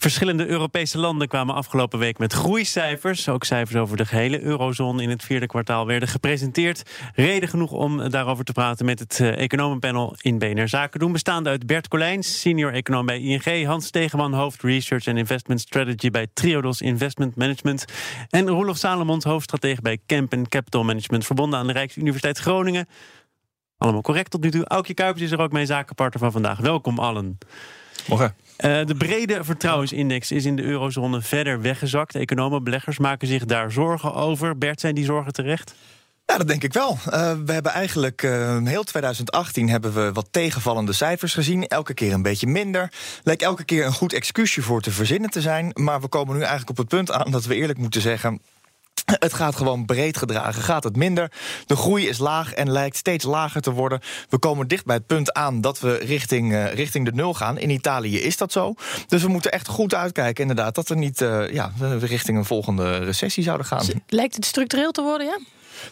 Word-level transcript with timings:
Verschillende 0.00 0.46
Europese 0.46 0.98
landen 0.98 1.28
kwamen 1.28 1.54
afgelopen 1.54 1.98
week 1.98 2.18
met 2.18 2.32
groeicijfers. 2.32 3.28
Ook 3.28 3.44
cijfers 3.44 3.80
over 3.80 3.96
de 3.96 4.06
gehele 4.06 4.40
eurozone 4.40 5.02
in 5.02 5.10
het 5.10 5.22
vierde 5.22 5.46
kwartaal 5.46 5.86
werden 5.86 6.08
gepresenteerd. 6.08 6.82
Reden 7.14 7.48
genoeg 7.48 7.72
om 7.72 8.10
daarover 8.10 8.44
te 8.44 8.52
praten 8.52 8.86
met 8.86 8.98
het 8.98 9.20
eh, 9.20 9.38
economenpanel 9.38 10.14
in 10.20 10.38
BNR 10.38 10.68
Zaken 10.68 11.00
doen. 11.00 11.12
Bestaande 11.12 11.50
uit 11.50 11.66
Bert 11.66 11.88
Colijns, 11.88 12.40
senior 12.40 12.72
econoom 12.72 13.06
bij 13.06 13.20
ING. 13.20 13.66
Hans 13.66 13.86
Stegeman, 13.86 14.32
hoofd 14.32 14.62
Research 14.62 15.08
and 15.08 15.16
Investment 15.16 15.60
Strategy 15.60 16.10
bij 16.10 16.26
Triodos 16.32 16.80
Investment 16.80 17.36
Management. 17.36 17.84
En 18.28 18.48
Roelof 18.48 18.76
Salomons, 18.76 19.24
hoofdstratege 19.24 19.82
bij 19.82 19.98
Kempen 20.06 20.48
Capital 20.48 20.84
Management. 20.84 21.26
Verbonden 21.26 21.58
aan 21.58 21.66
de 21.66 21.72
Rijksuniversiteit 21.72 22.38
Groningen. 22.38 22.88
Allemaal 23.78 24.02
correct 24.02 24.30
tot 24.30 24.42
nu 24.42 24.50
toe. 24.50 24.64
Aukje 24.66 24.94
Kuipers 24.94 25.24
is 25.24 25.30
er 25.30 25.40
ook 25.40 25.52
mijn 25.52 25.66
zakenpartner 25.66 26.22
van 26.22 26.32
vandaag. 26.32 26.58
Welkom 26.58 26.98
allen. 26.98 27.38
Morgen. 28.06 28.34
Uh, 28.64 28.86
de 28.86 28.94
brede 28.94 29.44
vertrouwensindex 29.44 30.30
is 30.30 30.44
in 30.44 30.56
de 30.56 30.62
eurozone 30.62 31.22
verder 31.22 31.60
weggezakt. 31.60 32.14
Economen, 32.14 32.64
beleggers 32.64 32.98
maken 32.98 33.28
zich 33.28 33.44
daar 33.44 33.72
zorgen 33.72 34.14
over. 34.14 34.58
Bert, 34.58 34.80
zijn 34.80 34.94
die 34.94 35.04
zorgen 35.04 35.32
terecht? 35.32 35.74
Ja, 36.26 36.38
dat 36.38 36.48
denk 36.48 36.62
ik 36.62 36.72
wel. 36.72 36.98
Uh, 37.06 37.32
we 37.44 37.52
hebben 37.52 37.72
eigenlijk 37.72 38.22
uh, 38.22 38.58
heel 38.64 38.82
2018 38.82 39.68
hebben 39.68 39.94
we 39.94 40.12
wat 40.12 40.26
tegenvallende 40.30 40.92
cijfers 40.92 41.34
gezien. 41.34 41.66
Elke 41.66 41.94
keer 41.94 42.12
een 42.12 42.22
beetje 42.22 42.46
minder. 42.46 42.92
Leek 43.24 43.42
elke 43.42 43.64
keer 43.64 43.86
een 43.86 43.92
goed 43.92 44.12
excuusje 44.12 44.62
voor 44.62 44.80
te 44.80 44.90
verzinnen 44.90 45.30
te 45.30 45.40
zijn. 45.40 45.70
Maar 45.74 46.00
we 46.00 46.08
komen 46.08 46.34
nu 46.34 46.40
eigenlijk 46.40 46.70
op 46.70 46.76
het 46.76 46.88
punt 46.88 47.10
aan 47.10 47.30
dat 47.30 47.44
we 47.44 47.54
eerlijk 47.54 47.78
moeten 47.78 48.00
zeggen. 48.00 48.40
Het 49.04 49.34
gaat 49.34 49.56
gewoon 49.56 49.86
breed 49.86 50.16
gedragen, 50.16 50.62
gaat 50.62 50.84
het 50.84 50.96
minder. 50.96 51.32
De 51.66 51.76
groei 51.76 52.08
is 52.08 52.18
laag 52.18 52.52
en 52.52 52.70
lijkt 52.70 52.96
steeds 52.96 53.24
lager 53.24 53.60
te 53.60 53.70
worden. 53.70 54.00
We 54.28 54.38
komen 54.38 54.68
dicht 54.68 54.84
bij 54.84 54.96
het 54.96 55.06
punt 55.06 55.32
aan 55.32 55.60
dat 55.60 55.80
we 55.80 55.94
richting, 55.96 56.52
uh, 56.52 56.72
richting 56.72 57.04
de 57.04 57.12
nul 57.12 57.34
gaan. 57.34 57.58
In 57.58 57.70
Italië 57.70 58.20
is 58.20 58.36
dat 58.36 58.52
zo. 58.52 58.74
Dus 59.08 59.22
we 59.22 59.28
moeten 59.28 59.52
echt 59.52 59.68
goed 59.68 59.94
uitkijken, 59.94 60.42
inderdaad, 60.42 60.74
dat 60.74 60.88
we 60.88 60.94
niet 60.94 61.20
uh, 61.20 61.52
ja, 61.52 61.72
richting 62.00 62.38
een 62.38 62.44
volgende 62.44 62.98
recessie 62.98 63.42
zouden 63.42 63.66
gaan. 63.66 63.86
Lijkt 64.08 64.34
het 64.34 64.44
structureel 64.44 64.90
te 64.90 65.02
worden, 65.02 65.26
ja? 65.26 65.38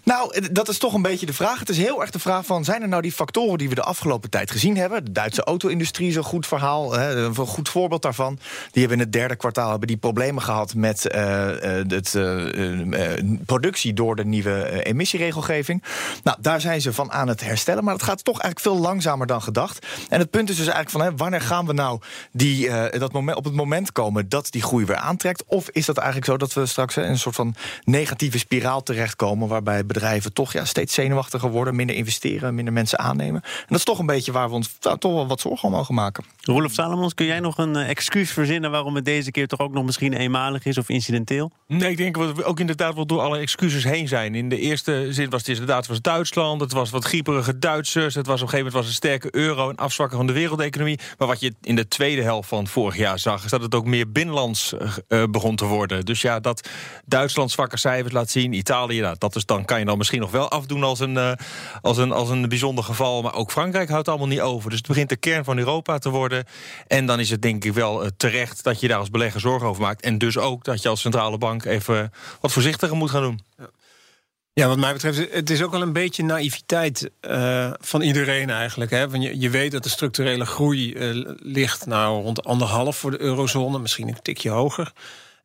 Nou, 0.04 0.48
dat 0.52 0.68
is 0.68 0.78
toch 0.78 0.94
een 0.94 1.02
beetje 1.02 1.26
de 1.26 1.32
vraag. 1.32 1.58
Het 1.58 1.68
is 1.68 1.78
heel 1.78 2.00
erg 2.00 2.10
de 2.10 2.18
vraag 2.18 2.46
van... 2.46 2.64
zijn 2.64 2.82
er 2.82 2.88
nou 2.88 3.02
die 3.02 3.12
factoren 3.12 3.58
die 3.58 3.68
we 3.68 3.74
de 3.74 3.82
afgelopen 3.82 4.30
tijd 4.30 4.50
gezien 4.50 4.76
hebben? 4.76 5.04
De 5.04 5.12
Duitse 5.12 5.44
auto-industrie 5.44 6.08
is 6.08 6.16
een 6.16 6.22
goed 6.22 6.46
verhaal. 6.46 6.98
Een 6.98 7.34
goed 7.34 7.68
voorbeeld 7.68 8.02
daarvan. 8.02 8.38
Die 8.70 8.80
hebben 8.80 8.98
in 8.98 9.04
het 9.04 9.12
derde 9.12 9.36
kwartaal 9.36 9.70
hebben 9.70 9.88
die 9.88 9.96
problemen 9.96 10.42
gehad... 10.42 10.74
met 10.74 11.14
uh, 11.14 11.46
het 11.88 12.18
productie 13.46 13.92
door 13.92 14.16
de 14.16 14.24
nieuwe 14.24 14.82
emissieregelgeving. 14.82 15.82
Nou, 16.22 16.36
daar 16.40 16.60
zijn 16.60 16.80
ze 16.80 16.92
van 16.92 17.12
aan 17.12 17.28
het 17.28 17.40
herstellen. 17.40 17.84
Maar 17.84 17.94
het 17.94 18.02
gaat 18.02 18.24
toch 18.24 18.40
eigenlijk 18.40 18.76
veel 18.76 18.88
langzamer 18.88 19.26
dan 19.26 19.42
gedacht. 19.42 19.86
En 20.08 20.18
het 20.18 20.30
punt 20.30 20.50
is 20.50 20.56
dus 20.56 20.66
eigenlijk 20.66 20.90
van... 20.90 21.00
Hè, 21.00 21.16
wanneer 21.16 21.40
gaan 21.40 21.66
we 21.66 21.72
nou 21.72 22.00
die, 22.32 22.70
dat 22.98 23.12
moment, 23.12 23.38
op 23.38 23.44
het 23.44 23.54
moment 23.54 23.92
komen... 23.92 24.28
dat 24.28 24.50
die 24.50 24.62
groei 24.62 24.84
weer 24.84 24.96
aantrekt? 24.96 25.44
Of 25.46 25.68
is 25.68 25.86
dat 25.86 25.96
eigenlijk 25.96 26.26
zo 26.26 26.36
dat 26.36 26.52
we 26.52 26.66
straks 26.66 26.96
in 26.96 27.02
een 27.02 27.18
soort 27.18 27.34
van 27.34 27.54
negatieve 27.84 28.38
spiraal 28.38 28.82
terechtkomen... 28.82 29.48
waarbij 29.48 29.77
bedrijven 29.86 30.32
toch 30.32 30.52
ja, 30.52 30.64
steeds 30.64 30.94
zenuwachtiger 30.94 31.50
worden, 31.50 31.76
minder 31.76 31.96
investeren, 31.96 32.54
minder 32.54 32.72
mensen 32.72 32.98
aannemen. 32.98 33.42
En 33.42 33.66
dat 33.68 33.78
is 33.78 33.84
toch 33.84 33.98
een 33.98 34.06
beetje 34.06 34.32
waar 34.32 34.48
we 34.48 34.54
ons 34.54 34.76
nou, 34.80 34.98
toch 34.98 35.12
wel 35.12 35.26
wat 35.26 35.40
zorgen 35.40 35.68
om 35.68 35.74
mogen 35.74 35.94
maken. 35.94 36.24
Roelof 36.40 36.72
Salomons, 36.72 37.14
kun 37.14 37.26
jij 37.26 37.40
nog 37.40 37.58
een 37.58 37.76
uh, 37.76 37.88
excuus 37.88 38.30
verzinnen 38.30 38.70
waarom 38.70 38.94
het 38.94 39.04
deze 39.04 39.30
keer 39.30 39.46
toch 39.46 39.58
ook 39.60 39.72
nog 39.72 39.84
misschien 39.84 40.12
eenmalig 40.12 40.64
is 40.64 40.78
of 40.78 40.88
incidenteel? 40.88 41.50
Nee, 41.66 41.90
ik 41.90 41.96
denk 41.96 42.14
dat 42.14 42.36
we 42.36 42.44
ook 42.44 42.60
inderdaad 42.60 42.94
wel 42.94 43.06
door 43.06 43.20
alle 43.20 43.38
excuses 43.38 43.84
heen 43.84 44.08
zijn. 44.08 44.34
In 44.34 44.48
de 44.48 44.58
eerste 44.58 45.06
zin 45.10 45.30
was 45.30 45.40
het 45.40 45.48
inderdaad 45.48 45.86
was 45.86 46.00
Duitsland, 46.00 46.60
het 46.60 46.72
was 46.72 46.90
wat 46.90 47.04
grieperige 47.04 47.58
Duitsers, 47.58 48.14
het 48.14 48.26
was 48.26 48.40
op 48.40 48.46
een 48.46 48.48
gegeven 48.48 48.72
moment 48.72 48.74
was 48.74 48.86
een 48.86 48.92
sterke 48.92 49.28
euro, 49.30 49.68
een 49.68 49.76
afzwakken 49.76 50.16
van 50.16 50.26
de 50.26 50.32
wereldeconomie. 50.32 50.98
Maar 51.18 51.28
wat 51.28 51.40
je 51.40 51.54
in 51.62 51.76
de 51.76 51.88
tweede 51.88 52.22
helft 52.22 52.48
van 52.48 52.66
vorig 52.66 52.96
jaar 52.96 53.18
zag, 53.18 53.44
is 53.44 53.50
dat 53.50 53.62
het 53.62 53.74
ook 53.74 53.84
meer 53.84 54.12
binnenlands 54.12 54.74
uh, 55.08 55.22
begon 55.30 55.56
te 55.56 55.64
worden. 55.64 56.04
Dus 56.04 56.20
ja, 56.20 56.40
dat 56.40 56.68
Duitsland 57.04 57.50
zwakke 57.50 57.76
cijfers 57.76 58.12
laat 58.12 58.30
zien, 58.30 58.52
Italië, 58.52 59.00
nou, 59.00 59.16
dat 59.18 59.36
is 59.36 59.46
dan 59.46 59.64
kan 59.68 59.78
je 59.78 59.84
dan 59.84 59.98
misschien 59.98 60.20
nog 60.20 60.30
wel 60.30 60.50
afdoen 60.50 60.82
als 60.82 61.00
een, 61.00 61.14
uh, 61.14 61.32
als, 61.82 61.96
een, 61.96 62.12
als 62.12 62.30
een 62.30 62.48
bijzonder 62.48 62.84
geval. 62.84 63.22
Maar 63.22 63.34
ook 63.34 63.50
Frankrijk 63.50 63.88
houdt 63.88 64.08
allemaal 64.08 64.26
niet 64.26 64.40
over. 64.40 64.70
Dus 64.70 64.78
het 64.78 64.88
begint 64.88 65.08
de 65.08 65.16
kern 65.16 65.44
van 65.44 65.58
Europa 65.58 65.98
te 65.98 66.10
worden. 66.10 66.44
En 66.86 67.06
dan 67.06 67.20
is 67.20 67.30
het 67.30 67.42
denk 67.42 67.64
ik 67.64 67.72
wel 67.72 68.02
uh, 68.02 68.08
terecht 68.16 68.64
dat 68.64 68.80
je 68.80 68.88
daar 68.88 68.98
als 68.98 69.10
belegger 69.10 69.40
zorgen 69.40 69.68
over 69.68 69.82
maakt. 69.82 70.02
En 70.02 70.18
dus 70.18 70.38
ook 70.38 70.64
dat 70.64 70.82
je 70.82 70.88
als 70.88 71.00
centrale 71.00 71.38
bank 71.38 71.64
even 71.64 72.12
wat 72.40 72.52
voorzichtiger 72.52 72.96
moet 72.96 73.10
gaan 73.10 73.22
doen. 73.22 73.40
Ja. 74.52 74.68
Wat 74.68 74.78
mij 74.78 74.92
betreft, 74.92 75.32
het 75.32 75.50
is 75.50 75.62
ook 75.62 75.70
wel 75.70 75.82
een 75.82 75.92
beetje 75.92 76.24
naïviteit 76.24 77.10
uh, 77.20 77.70
van 77.80 78.00
iedereen 78.00 78.50
eigenlijk. 78.50 78.90
Hè? 78.90 79.08
Want 79.08 79.22
je, 79.22 79.40
je 79.40 79.50
weet 79.50 79.72
dat 79.72 79.82
de 79.82 79.88
structurele 79.88 80.46
groei 80.46 80.94
ligt 81.42 81.86
nou 81.86 82.22
rond 82.22 82.44
anderhalf 82.44 82.96
voor 82.96 83.10
de 83.10 83.20
eurozone, 83.20 83.78
misschien 83.78 84.08
een 84.08 84.22
tikje 84.22 84.50
hoger. 84.50 84.92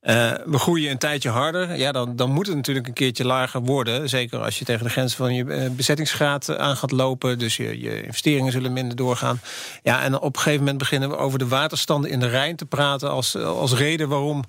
Uh, 0.04 0.32
we 0.46 0.58
groeien 0.58 0.92
een 0.92 0.98
tijdje 0.98 1.30
harder. 1.30 1.78
Ja, 1.78 1.92
dan, 1.92 2.16
dan 2.16 2.32
moet 2.32 2.48
het 2.48 2.56
natuurlijk 2.56 2.88
een 2.88 2.94
keertje 2.94 3.26
lager 3.26 3.62
worden. 3.62 4.10
Zeker 4.10 4.40
als 4.40 4.60
je 4.60 4.66
tegen 4.66 4.84
de 4.84 4.90
grens 4.90 5.16
van 5.16 5.34
je 5.34 5.44
uh, 5.44 5.70
bezettingsgraad 5.70 6.58
aan 6.58 6.78
gaat 6.78 6.92
lopen. 6.92 7.40
Dus 7.40 7.58
je, 7.58 7.82
je 7.82 8.04
investeringen 8.04 8.52
zullen 8.52 8.74
minder 8.74 8.96
doorgaan. 8.96 9.42
Ja, 9.84 10.02
en 10.02 10.20
op 10.20 10.36
een 10.36 10.42
gegeven 10.42 10.60
moment 10.60 10.78
beginnen 10.78 11.10
we 11.10 11.18
over 11.18 11.40
de 11.40 11.48
waterstanden 11.48 12.10
in 12.10 12.20
de 12.20 12.28
Rijn 12.28 12.56
te 12.56 12.66
praten... 12.66 13.10
als, 13.10 13.36
als 13.38 13.74
reden 13.74 14.10
waarom 14.10 14.44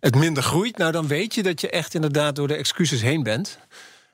het 0.00 0.14
minder 0.14 0.42
groeit. 0.42 0.78
Nou, 0.78 0.92
dan 0.92 1.06
weet 1.06 1.34
je 1.34 1.42
dat 1.42 1.60
je 1.60 1.70
echt 1.70 1.94
inderdaad 1.94 2.36
door 2.36 2.48
de 2.48 2.56
excuses 2.56 3.02
heen 3.02 3.22
bent. 3.22 3.58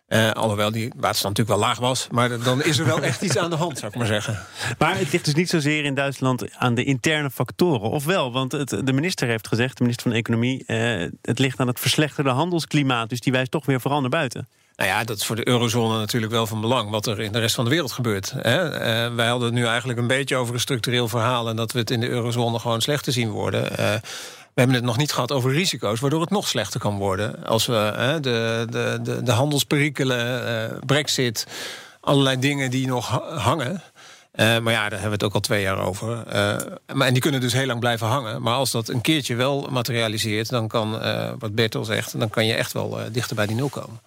Uh, 0.08 0.30
alhoewel 0.30 0.70
die 0.70 0.92
waterstand 0.96 1.36
natuurlijk 1.36 1.60
wel 1.60 1.69
laag 1.69 1.78
was. 1.78 2.06
Maar 2.10 2.42
dan 2.42 2.62
is 2.64 2.78
er 2.78 2.86
wel 2.86 3.02
echt 3.02 3.22
iets 3.22 3.38
aan 3.38 3.50
de 3.50 3.56
hand, 3.56 3.78
zou 3.78 3.92
ik 3.92 3.98
maar 3.98 4.06
zeggen. 4.06 4.38
Maar 4.78 4.98
het 4.98 5.12
ligt 5.12 5.24
dus 5.24 5.34
niet 5.34 5.48
zozeer 5.48 5.84
in 5.84 5.94
Duitsland 5.94 6.56
aan 6.56 6.74
de 6.74 6.84
interne 6.84 7.30
factoren. 7.30 7.91
Of 7.91 8.04
wel? 8.04 8.32
Want 8.32 8.52
het, 8.52 8.68
de 8.68 8.92
minister 8.92 9.28
heeft 9.28 9.48
gezegd, 9.48 9.76
de 9.76 9.82
minister 9.82 10.10
van 10.10 10.18
Economie... 10.18 10.64
Uh, 10.66 11.08
het 11.22 11.38
ligt 11.38 11.60
aan 11.60 11.66
het 11.66 11.80
verslechterde 11.80 12.30
handelsklimaat. 12.30 13.08
Dus 13.08 13.20
die 13.20 13.32
wijst 13.32 13.50
toch 13.50 13.66
weer 13.66 13.80
vooral 13.80 14.00
naar 14.00 14.10
buiten. 14.10 14.48
Nou 14.76 14.91
ja, 14.91 15.04
dat 15.04 15.16
is 15.16 15.26
voor 15.26 15.36
de 15.36 15.48
eurozone 15.48 15.98
natuurlijk 15.98 16.32
wel 16.32 16.47
van 16.47 16.60
belang... 16.60 16.91
wat 16.91 17.06
er 17.06 17.20
in 17.20 17.32
de 17.32 17.38
rest 17.38 17.54
van 17.54 17.64
de 17.64 17.70
wereld 17.70 17.92
gebeurt. 17.92 18.34
Hè? 18.36 18.64
Uh, 18.64 19.14
wij 19.14 19.26
hadden 19.26 19.47
het 19.47 19.56
nu 19.56 19.66
eigenlijk 19.66 19.98
een 19.98 20.06
beetje 20.06 20.36
over 20.36 20.54
een 20.54 20.60
structureel 20.60 21.08
verhaal... 21.08 21.48
en 21.48 21.56
dat 21.56 21.72
we 21.72 21.78
het 21.78 21.91
in 21.91 22.00
de 22.00 22.08
eurozone 22.08 22.58
gewoon 22.58 22.80
slecht 22.80 23.04
te 23.04 23.12
zien 23.12 23.30
worden... 23.30 23.72
We 24.58 24.64
hebben 24.64 24.82
het 24.82 24.91
nog 24.91 24.98
niet 24.98 25.12
gehad 25.12 25.32
over 25.32 25.52
risico's, 25.52 26.00
waardoor 26.00 26.20
het 26.20 26.30
nog 26.30 26.48
slechter 26.48 26.80
kan 26.80 26.96
worden. 26.96 27.46
Als 27.46 27.66
we 27.66 27.74
hè, 27.74 28.20
de, 28.20 28.66
de, 28.70 28.98
de, 29.02 29.22
de 29.22 29.32
handelsperikelen, 29.32 30.42
uh, 30.72 30.78
brexit, 30.86 31.46
allerlei 32.00 32.38
dingen 32.38 32.70
die 32.70 32.86
nog 32.86 33.08
hangen. 33.36 33.72
Uh, 33.72 34.58
maar 34.58 34.72
ja, 34.72 34.88
daar 34.88 34.91
hebben 34.91 35.08
we 35.08 35.14
het 35.14 35.22
ook 35.22 35.34
al 35.34 35.41
twee 35.41 35.62
jaar 35.62 35.78
over. 35.78 36.08
Uh, 36.08 36.56
maar, 36.94 37.06
en 37.06 37.12
die 37.12 37.22
kunnen 37.22 37.41
dus 37.41 37.52
heel 37.52 37.66
lang 37.66 37.80
blijven 37.80 38.06
hangen. 38.06 38.42
Maar 38.42 38.54
als 38.54 38.70
dat 38.70 38.88
een 38.88 39.00
keertje 39.00 39.34
wel 39.34 39.66
materialiseert, 39.70 40.48
dan 40.48 40.68
kan, 40.68 40.91
wat 41.38 41.54
Bertel 41.54 41.84
zegt, 41.84 42.18
dan 42.18 42.30
kan 42.30 42.47
je 42.47 42.54
echt 42.54 42.72
wel 42.72 42.98
dichter 43.12 43.36
bij 43.36 43.47
die 43.47 43.56
nul 43.56 43.68
komen. 43.68 44.00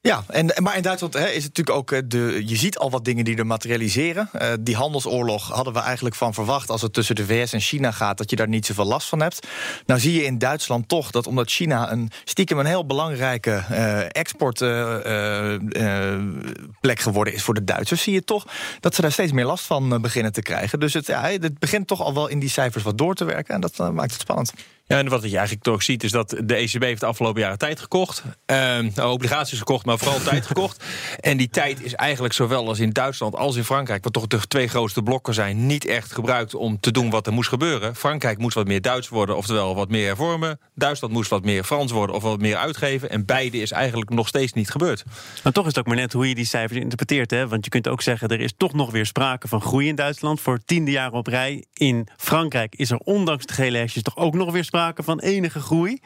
Ja, 0.00 0.24
en, 0.28 0.52
maar 0.62 0.76
in 0.76 0.82
Duitsland 0.82 1.14
hè, 1.14 1.28
is 1.28 1.44
het 1.44 1.56
natuurlijk 1.56 1.76
ook. 1.76 1.92
eh, 1.92 2.00
De, 2.04 2.42
je 2.46 2.56
ziet 2.56 2.78
al 2.78 2.90
wat 2.90 3.04
dingen 3.04 3.24
die 3.24 3.36
er 3.36 3.46
materialiseren. 3.46 4.28
Uh, 4.34 4.52
die 4.60 4.76
handelsoorlog 4.76 5.48
hadden 5.48 5.72
we 5.72 5.78
eigenlijk 5.80 6.14
van 6.14 6.34
verwacht. 6.34 6.70
als 6.70 6.82
het 6.82 6.92
tussen 6.92 7.14
de 7.14 7.26
VS 7.26 7.52
en 7.52 7.60
China 7.60 7.90
gaat. 7.90 8.18
dat 8.18 8.30
je 8.30 8.36
daar 8.36 8.48
niet 8.48 8.66
zoveel 8.66 8.84
last 8.84 9.08
van 9.08 9.20
hebt. 9.20 9.46
Nou 9.86 10.00
zie 10.00 10.12
je 10.12 10.24
in 10.24 10.38
Duitsland 10.38 10.88
toch 10.88 11.10
dat 11.10 11.26
omdat 11.26 11.50
China 11.50 11.92
een 11.92 12.10
stiekem 12.24 12.58
een 12.58 12.66
heel 12.66 12.86
belangrijke 12.86 13.64
uh, 13.70 14.00
exportplek 14.08 17.00
geworden 17.00 17.34
is 17.34 17.42
voor 17.42 17.54
de 17.54 17.64
Duitsers. 17.64 18.02
zie 18.02 18.12
je 18.12 18.24
toch 18.24 18.44
dat 18.80 18.94
ze 18.94 19.00
daar 19.00 19.12
steeds 19.12 19.32
meer 19.32 19.44
last 19.46 19.64
van 19.64 20.00
beginnen 20.00 20.32
te 20.32 20.42
krijgen. 20.42 20.80
Dus 20.80 20.94
het, 20.94 21.06
ja, 21.06 21.22
het 21.22 21.58
begint 21.58 21.86
toch 21.86 22.00
al 22.00 22.14
wel 22.14 22.28
in 22.28 22.38
die 22.38 22.50
cijfers 22.50 22.84
wat 22.84 22.98
door 22.98 23.14
te 23.14 23.24
werken. 23.24 23.54
En 23.54 23.60
dat 23.60 23.92
maakt 23.92 24.12
het 24.12 24.20
spannend. 24.20 24.52
Ja, 24.88 24.98
en 24.98 25.08
wat 25.08 25.22
je 25.22 25.36
eigenlijk 25.36 25.62
toch 25.62 25.82
ziet 25.82 26.04
is 26.04 26.10
dat 26.10 26.36
de 26.44 26.54
ECB 26.54 26.82
heeft 26.82 27.00
de 27.00 27.06
afgelopen 27.06 27.40
jaren 27.40 27.58
tijd 27.58 27.80
gekocht. 27.80 28.22
Uh, 28.24 28.56
nou, 28.94 29.12
obligaties 29.12 29.58
gekocht, 29.58 29.84
maar 29.84 29.98
vooral 29.98 30.20
tijd 30.20 30.46
gekocht. 30.52 30.84
En 31.20 31.36
die 31.36 31.48
tijd 31.48 31.82
is 31.82 31.94
eigenlijk 31.94 32.34
zowel 32.34 32.68
als 32.68 32.78
in 32.78 32.90
Duitsland 32.90 33.36
als 33.36 33.56
in 33.56 33.64
Frankrijk... 33.64 34.04
wat 34.04 34.12
toch 34.12 34.26
de 34.26 34.46
twee 34.46 34.68
grootste 34.68 35.02
blokken 35.02 35.34
zijn, 35.34 35.66
niet 35.66 35.84
echt 35.84 36.12
gebruikt 36.12 36.54
om 36.54 36.80
te 36.80 36.90
doen 36.90 37.10
wat 37.10 37.26
er 37.26 37.32
moest 37.32 37.48
gebeuren. 37.48 37.96
Frankrijk 37.96 38.38
moest 38.38 38.54
wat 38.54 38.66
meer 38.66 38.80
Duits 38.80 39.08
worden, 39.08 39.36
oftewel 39.36 39.74
wat 39.74 39.88
meer 39.88 40.06
hervormen. 40.06 40.60
Duitsland 40.74 41.14
moest 41.14 41.30
wat 41.30 41.44
meer 41.44 41.64
Frans 41.64 41.92
worden 41.92 42.16
of 42.16 42.22
wat 42.22 42.40
meer 42.40 42.56
uitgeven. 42.56 43.10
En 43.10 43.24
beide 43.24 43.58
is 43.58 43.70
eigenlijk 43.70 44.10
nog 44.10 44.28
steeds 44.28 44.52
niet 44.52 44.70
gebeurd. 44.70 45.04
Maar 45.42 45.52
toch 45.52 45.64
is 45.64 45.68
het 45.68 45.78
ook 45.78 45.86
maar 45.86 45.96
net 45.96 46.12
hoe 46.12 46.28
je 46.28 46.34
die 46.34 46.44
cijfers 46.44 46.80
interpreteert. 46.80 47.30
Hè? 47.30 47.48
Want 47.48 47.64
je 47.64 47.70
kunt 47.70 47.88
ook 47.88 48.02
zeggen, 48.02 48.28
er 48.28 48.40
is 48.40 48.54
toch 48.56 48.72
nog 48.72 48.90
weer 48.90 49.06
sprake 49.06 49.48
van 49.48 49.60
groei 49.60 49.88
in 49.88 49.94
Duitsland... 49.94 50.40
voor 50.40 50.58
tiende 50.64 50.90
jaar 50.90 51.12
op 51.12 51.26
rij. 51.26 51.64
In 51.72 52.08
Frankrijk 52.16 52.74
is 52.74 52.90
er 52.90 52.98
ondanks 52.98 53.46
de 53.46 53.52
gele 53.52 53.78
hesjes 53.78 54.02
toch 54.02 54.16
ook 54.16 54.34
nog 54.34 54.52
weer 54.52 54.64
sprake 54.64 54.74
sprake 54.76 55.02
van 55.02 55.20
enige 55.20 55.60
groei. 55.60 56.00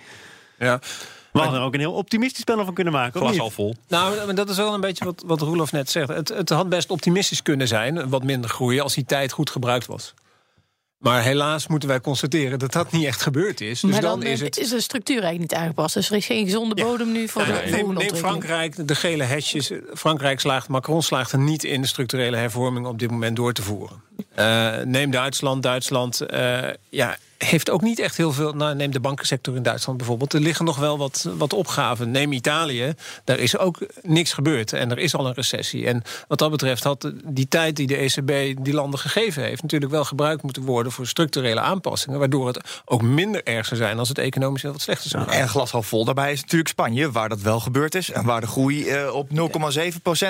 Ja. 0.58 0.80
We 1.32 1.38
hadden 1.38 1.58
er 1.60 1.66
ook 1.66 1.74
een 1.74 1.80
heel 1.80 1.92
optimistisch 1.92 2.44
panel 2.44 2.64
van 2.64 2.74
kunnen 2.74 2.92
maken. 2.92 3.20
Glas 3.20 3.32
niet? 3.32 3.40
al 3.40 3.50
vol. 3.50 3.74
Nou, 3.88 4.26
maar 4.26 4.34
dat 4.34 4.50
is 4.50 4.56
wel 4.56 4.74
een 4.74 4.80
beetje 4.80 5.04
wat, 5.04 5.22
wat 5.26 5.40
Roelof 5.40 5.72
net 5.72 5.90
zegt. 5.90 6.08
Het, 6.08 6.28
het 6.28 6.48
had 6.48 6.68
best 6.68 6.90
optimistisch 6.90 7.42
kunnen 7.42 7.68
zijn, 7.68 8.08
wat 8.08 8.22
minder 8.22 8.50
groeien, 8.50 8.82
als 8.82 8.94
die 8.94 9.04
tijd 9.04 9.32
goed 9.32 9.50
gebruikt 9.50 9.86
was. 9.86 10.14
Maar 10.98 11.22
helaas 11.22 11.66
moeten 11.66 11.88
wij 11.88 12.00
constateren 12.00 12.58
dat 12.58 12.72
dat 12.72 12.92
niet 12.92 13.04
echt 13.04 13.22
gebeurd 13.22 13.60
is. 13.60 13.80
Dus 13.80 13.90
maar 13.90 14.00
dan, 14.00 14.20
dan, 14.20 14.28
is 14.28 14.38
eh, 14.38 14.44
het. 14.44 14.58
is 14.58 14.68
de 14.68 14.80
structuur 14.80 15.22
eigenlijk 15.22 15.52
niet 15.52 15.60
aangepast. 15.60 15.94
Dus 15.94 16.10
er 16.10 16.16
is 16.16 16.26
geen 16.26 16.44
gezonde 16.44 16.74
bodem 16.74 17.12
nu 17.12 17.28
voor 17.28 17.44
de 17.44 17.52
neem, 17.52 17.74
volgende 17.74 18.04
neem. 18.04 18.14
Frankrijk, 18.14 18.88
de 18.88 18.94
gele 18.94 19.24
hesjes. 19.24 19.72
Frankrijk 19.94 20.40
slaagt, 20.40 20.68
Macron 20.68 21.02
slaagt 21.02 21.32
er 21.32 21.38
niet 21.38 21.64
in 21.64 21.80
de 21.80 21.86
structurele 21.86 22.36
hervorming 22.36 22.86
op 22.86 22.98
dit 22.98 23.10
moment 23.10 23.36
door 23.36 23.52
te 23.52 23.62
voeren. 23.62 24.02
Eh, 24.34 24.76
neem 24.84 25.10
Duitsland. 25.10 25.62
Duitsland 25.62 26.20
eh, 26.20 26.68
ja, 26.88 27.16
heeft 27.44 27.70
ook 27.70 27.82
niet 27.82 27.98
echt 27.98 28.16
heel 28.16 28.32
veel. 28.32 28.52
Nou, 28.52 28.74
neem 28.74 28.90
de 28.90 29.00
bankensector 29.00 29.56
in 29.56 29.62
Duitsland 29.62 29.98
bijvoorbeeld. 29.98 30.32
Er 30.32 30.40
liggen 30.40 30.64
nog 30.64 30.76
wel 30.76 30.98
wat, 30.98 31.28
wat 31.36 31.52
opgaven. 31.52 32.10
Neem 32.10 32.32
Italië. 32.32 32.94
Daar 33.24 33.38
is 33.38 33.58
ook 33.58 33.78
niks 34.02 34.32
gebeurd. 34.32 34.72
En 34.72 34.90
er 34.90 34.98
is 34.98 35.14
al 35.14 35.26
een 35.26 35.34
recessie. 35.34 35.86
En 35.86 36.02
wat 36.28 36.38
dat 36.38 36.50
betreft 36.50 36.84
had 36.84 37.12
die 37.24 37.48
tijd 37.48 37.76
die 37.76 37.86
de 37.86 37.96
ECB 37.96 38.64
die 38.64 38.74
landen 38.74 38.98
gegeven 39.00 39.42
heeft, 39.42 39.62
natuurlijk 39.62 39.92
wel 39.92 40.04
gebruikt 40.04 40.42
moeten 40.42 40.62
worden 40.62 40.92
voor 40.92 41.06
structurele 41.06 41.60
aanpassingen. 41.60 42.18
Waardoor 42.18 42.46
het 42.46 42.82
ook 42.84 43.02
minder 43.02 43.44
erg 43.44 43.66
zou 43.66 43.80
zijn 43.80 43.98
als 43.98 44.08
het 44.08 44.18
economisch 44.18 44.62
heel 44.62 44.72
wat 44.72 44.80
slechter 44.80 45.10
zou 45.10 45.24
gaan. 45.24 45.32
En 45.32 45.48
glashalf 45.48 45.86
vol 45.86 46.04
daarbij 46.04 46.32
is 46.32 46.40
natuurlijk 46.40 46.70
Spanje, 46.70 47.10
waar 47.10 47.28
dat 47.28 47.40
wel 47.40 47.60
gebeurd 47.60 47.94
is. 47.94 48.10
En 48.10 48.24
waar 48.24 48.40
de 48.40 48.46
groei 48.46 48.88
eh, 48.88 49.14
op 49.14 49.28
0,7% 49.28 49.34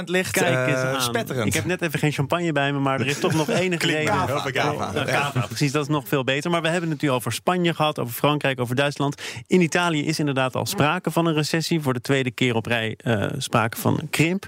ligt. 0.05 0.31
Kijk 0.31 0.69
eens 0.69 0.81
Eh, 0.83 1.01
spetterend. 1.01 1.47
Ik 1.47 1.55
heb 1.55 1.65
net 1.65 1.83
even 1.83 1.99
geen 1.99 2.13
champagne 2.13 2.53
bij 2.53 2.73
me, 2.73 2.79
maar 2.79 3.01
er 3.01 3.07
is 3.07 3.19
toch 3.19 3.35
nog 3.35 3.49
enige 3.61 3.87
reden. 3.87 4.05
Kava, 4.05 4.51
kava. 4.51 4.91
Ja, 4.95 5.05
kava, 5.05 5.47
precies, 5.47 5.73
dat 5.73 5.83
is 5.83 5.89
nog 5.89 6.09
veel 6.09 6.25
beter. 6.25 6.51
Maar 6.51 6.63
we 6.63 6.69
hebben 6.69 6.91
het 6.91 7.00
nu 7.01 7.11
over 7.11 7.33
Spanje 7.33 7.75
gehad, 7.75 7.99
over 7.99 8.15
Frankrijk, 8.15 8.61
over 8.61 8.75
Duitsland. 8.75 9.23
In 9.47 9.61
Italië 9.61 10.07
is 10.07 10.19
inderdaad 10.19 10.55
al 10.55 10.67
sprake 10.67 11.11
van 11.11 11.27
een 11.27 11.35
recessie. 11.35 11.81
Voor 11.81 11.93
de 11.93 12.01
tweede 12.01 12.31
keer 12.31 12.55
op 12.55 12.67
rij 12.67 12.95
eh, 12.97 13.27
sprake 13.39 13.77
van 13.77 13.99
een 14.01 14.11
krimp. 14.11 14.47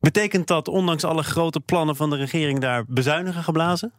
Betekent 0.00 0.46
dat, 0.46 0.68
ondanks 0.68 1.04
alle 1.04 1.22
grote 1.22 1.60
plannen 1.60 1.96
van 1.96 2.10
de 2.10 2.16
regering, 2.16 2.60
daar 2.60 2.84
bezuinigen 2.86 3.42
geblazen? 3.42 3.92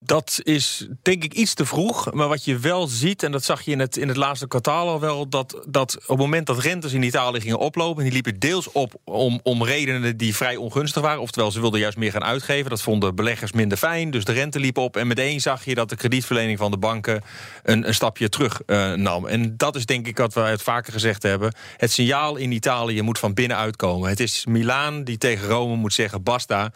Dat 0.00 0.40
is 0.42 0.88
denk 1.02 1.24
ik 1.24 1.32
iets 1.32 1.54
te 1.54 1.66
vroeg. 1.66 2.12
Maar 2.12 2.28
wat 2.28 2.44
je 2.44 2.58
wel 2.58 2.86
ziet, 2.86 3.22
en 3.22 3.32
dat 3.32 3.44
zag 3.44 3.62
je 3.62 3.70
in 3.70 3.78
het, 3.78 3.96
in 3.96 4.08
het 4.08 4.16
laatste 4.16 4.48
kwartaal 4.48 4.88
al 4.88 5.00
wel... 5.00 5.28
Dat, 5.28 5.64
dat 5.68 5.96
op 5.96 6.08
het 6.08 6.18
moment 6.18 6.46
dat 6.46 6.58
rentes 6.58 6.92
in 6.92 7.02
Italië 7.02 7.40
gingen 7.40 7.58
oplopen... 7.58 7.96
en 7.96 8.04
die 8.04 8.12
liepen 8.12 8.38
deels 8.38 8.72
op 8.72 8.94
om, 9.04 9.40
om 9.42 9.64
redenen 9.64 10.16
die 10.16 10.36
vrij 10.36 10.56
ongunstig 10.56 11.02
waren... 11.02 11.20
oftewel 11.20 11.50
ze 11.50 11.60
wilden 11.60 11.80
juist 11.80 11.96
meer 11.96 12.10
gaan 12.12 12.24
uitgeven. 12.24 12.70
Dat 12.70 12.82
vonden 12.82 13.14
beleggers 13.14 13.52
minder 13.52 13.78
fijn, 13.78 14.10
dus 14.10 14.24
de 14.24 14.32
rente 14.32 14.60
liep 14.60 14.78
op... 14.78 14.96
en 14.96 15.06
meteen 15.06 15.40
zag 15.40 15.64
je 15.64 15.74
dat 15.74 15.88
de 15.88 15.96
kredietverlening 15.96 16.58
van 16.58 16.70
de 16.70 16.78
banken... 16.78 17.22
een, 17.62 17.86
een 17.86 17.94
stapje 17.94 18.28
terug 18.28 18.60
eh, 18.66 18.92
nam. 18.92 19.26
En 19.26 19.56
dat 19.56 19.76
is 19.76 19.86
denk 19.86 20.06
ik 20.06 20.16
wat 20.16 20.34
we 20.34 20.40
het 20.40 20.62
vaker 20.62 20.92
gezegd 20.92 21.22
hebben. 21.22 21.54
Het 21.76 21.92
signaal 21.92 22.36
in 22.36 22.52
Italië 22.52 23.02
moet 23.02 23.18
van 23.18 23.34
binnenuit 23.34 23.76
komen. 23.76 24.08
Het 24.08 24.20
is 24.20 24.46
Milaan 24.46 25.04
die 25.04 25.18
tegen 25.18 25.48
Rome 25.48 25.76
moet 25.76 25.94
zeggen 25.94 26.22
basta... 26.22 26.72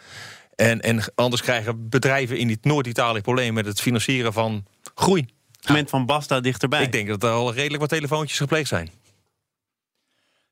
En, 0.55 0.81
en 0.81 1.03
anders 1.15 1.41
krijgen 1.41 1.89
bedrijven 1.89 2.37
in 2.37 2.57
Noord-Italië 2.61 3.21
problemen 3.21 3.53
met 3.53 3.65
het 3.65 3.81
financieren 3.81 4.33
van 4.33 4.65
groei. 4.95 5.25
Het 5.51 5.67
moment 5.67 5.89
van 5.89 6.05
Basta 6.05 6.39
dichterbij. 6.39 6.83
Ik 6.83 6.91
denk 6.91 7.07
dat 7.07 7.23
er 7.23 7.29
al 7.29 7.53
redelijk 7.53 7.81
wat 7.81 7.89
telefoontjes 7.89 8.37
gepleegd 8.37 8.67
zijn. 8.67 8.91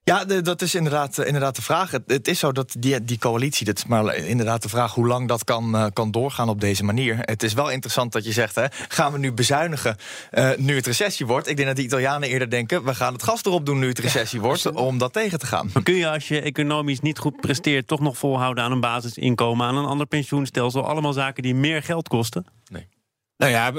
Ja, 0.03 0.25
de- 0.25 0.41
dat 0.41 0.61
is 0.61 0.75
inderdaad, 0.75 1.17
eh, 1.17 1.25
inderdaad 1.25 1.55
de 1.55 1.61
vraag. 1.61 1.91
Het, 1.91 2.03
het 2.05 2.27
is 2.27 2.39
zo 2.39 2.51
dat 2.51 2.75
die, 2.79 3.03
die 3.03 3.17
coalitie, 3.17 3.65
dat 3.65 3.77
is 3.77 3.85
maar 3.85 4.15
inderdaad 4.15 4.61
de 4.61 4.69
vraag 4.69 4.93
hoe 4.93 5.07
lang 5.07 5.27
dat 5.27 5.43
kan, 5.43 5.75
eh, 5.75 5.85
kan 5.93 6.11
doorgaan 6.11 6.49
op 6.49 6.61
deze 6.61 6.83
manier. 6.83 7.17
Het 7.21 7.43
is 7.43 7.53
wel 7.53 7.69
interessant 7.69 8.11
dat 8.11 8.25
je 8.25 8.31
zegt, 8.31 8.55
hè, 8.55 8.65
gaan 8.87 9.11
we 9.11 9.17
nu 9.17 9.31
bezuinigen 9.31 9.95
eh, 10.29 10.49
nu 10.57 10.75
het 10.75 10.85
recessie 10.85 11.25
wordt? 11.25 11.47
Ik 11.47 11.55
denk 11.55 11.67
dat 11.67 11.77
de 11.77 11.83
Italianen 11.83 12.29
eerder 12.29 12.49
denken, 12.49 12.83
we 12.83 12.95
gaan 12.95 13.13
het 13.13 13.23
gas 13.23 13.43
erop 13.43 13.65
doen 13.65 13.79
nu 13.79 13.87
het 13.87 13.99
recessie 13.99 14.41
wordt, 14.41 14.71
om 14.71 14.97
dat 14.97 15.13
tegen 15.13 15.39
te 15.39 15.45
gaan. 15.45 15.69
Maar 15.73 15.83
kun 15.83 15.95
je 15.95 16.09
als 16.09 16.27
je 16.27 16.41
economisch 16.41 16.99
niet 16.99 17.17
goed 17.19 17.41
presteert... 17.41 17.87
toch 17.87 17.99
nog 17.99 18.17
volhouden 18.17 18.63
aan 18.63 18.71
een 18.71 18.79
basisinkomen, 18.79 19.67
aan 19.67 19.77
een 19.77 19.85
ander 19.85 20.07
pensioenstelsel... 20.07 20.87
allemaal 20.87 21.13
zaken 21.13 21.43
die 21.43 21.55
meer 21.55 21.83
geld 21.83 22.07
kosten? 22.07 22.45
Nou 23.37 23.51
ja, 23.51 23.71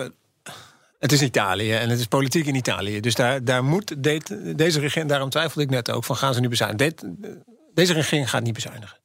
het 1.02 1.12
is 1.12 1.22
Italië 1.22 1.72
en 1.72 1.88
het 1.88 1.98
is 1.98 2.06
politiek 2.06 2.46
in 2.46 2.54
Italië. 2.54 3.00
Dus 3.00 3.14
daar, 3.14 3.44
daar 3.44 3.64
moet 3.64 4.02
de- 4.04 4.52
deze 4.56 4.80
regering, 4.80 5.10
daarom 5.10 5.30
twijfelde 5.30 5.62
ik 5.62 5.70
net 5.70 5.90
ook 5.90 6.04
van 6.04 6.16
gaan 6.16 6.34
ze 6.34 6.40
nu 6.40 6.48
bezuinigen. 6.48 6.86
Dit- 6.88 7.04
deze 7.74 7.92
regering 7.92 8.30
gaat 8.30 8.42
niet 8.42 8.54
bezuinigen. 8.54 9.00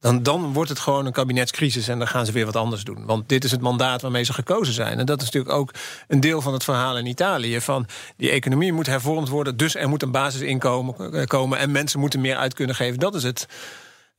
Dan, 0.00 0.22
dan 0.22 0.52
wordt 0.52 0.70
het 0.70 0.78
gewoon 0.78 1.06
een 1.06 1.12
kabinetscrisis 1.12 1.88
en 1.88 1.98
dan 1.98 2.08
gaan 2.08 2.26
ze 2.26 2.32
weer 2.32 2.44
wat 2.44 2.56
anders 2.56 2.84
doen. 2.84 3.06
Want 3.06 3.28
dit 3.28 3.44
is 3.44 3.50
het 3.50 3.60
mandaat 3.60 4.02
waarmee 4.02 4.22
ze 4.22 4.32
gekozen 4.32 4.74
zijn. 4.74 4.98
En 4.98 5.06
dat 5.06 5.18
is 5.20 5.24
natuurlijk 5.24 5.54
ook 5.54 5.70
een 6.08 6.20
deel 6.20 6.40
van 6.40 6.52
het 6.52 6.64
verhaal 6.64 6.98
in 6.98 7.06
Italië. 7.06 7.60
Van 7.60 7.86
die 8.16 8.30
economie 8.30 8.72
moet 8.72 8.86
hervormd 8.86 9.28
worden, 9.28 9.56
dus 9.56 9.74
er 9.74 9.88
moet 9.88 10.02
een 10.02 10.10
basisinkomen 10.10 11.12
eh, 11.12 11.24
komen 11.24 11.58
en 11.58 11.70
mensen 11.70 12.00
moeten 12.00 12.20
meer 12.20 12.36
uit 12.36 12.54
kunnen 12.54 12.74
geven. 12.76 12.98
Dat 12.98 13.14
is 13.14 13.22
het, 13.22 13.46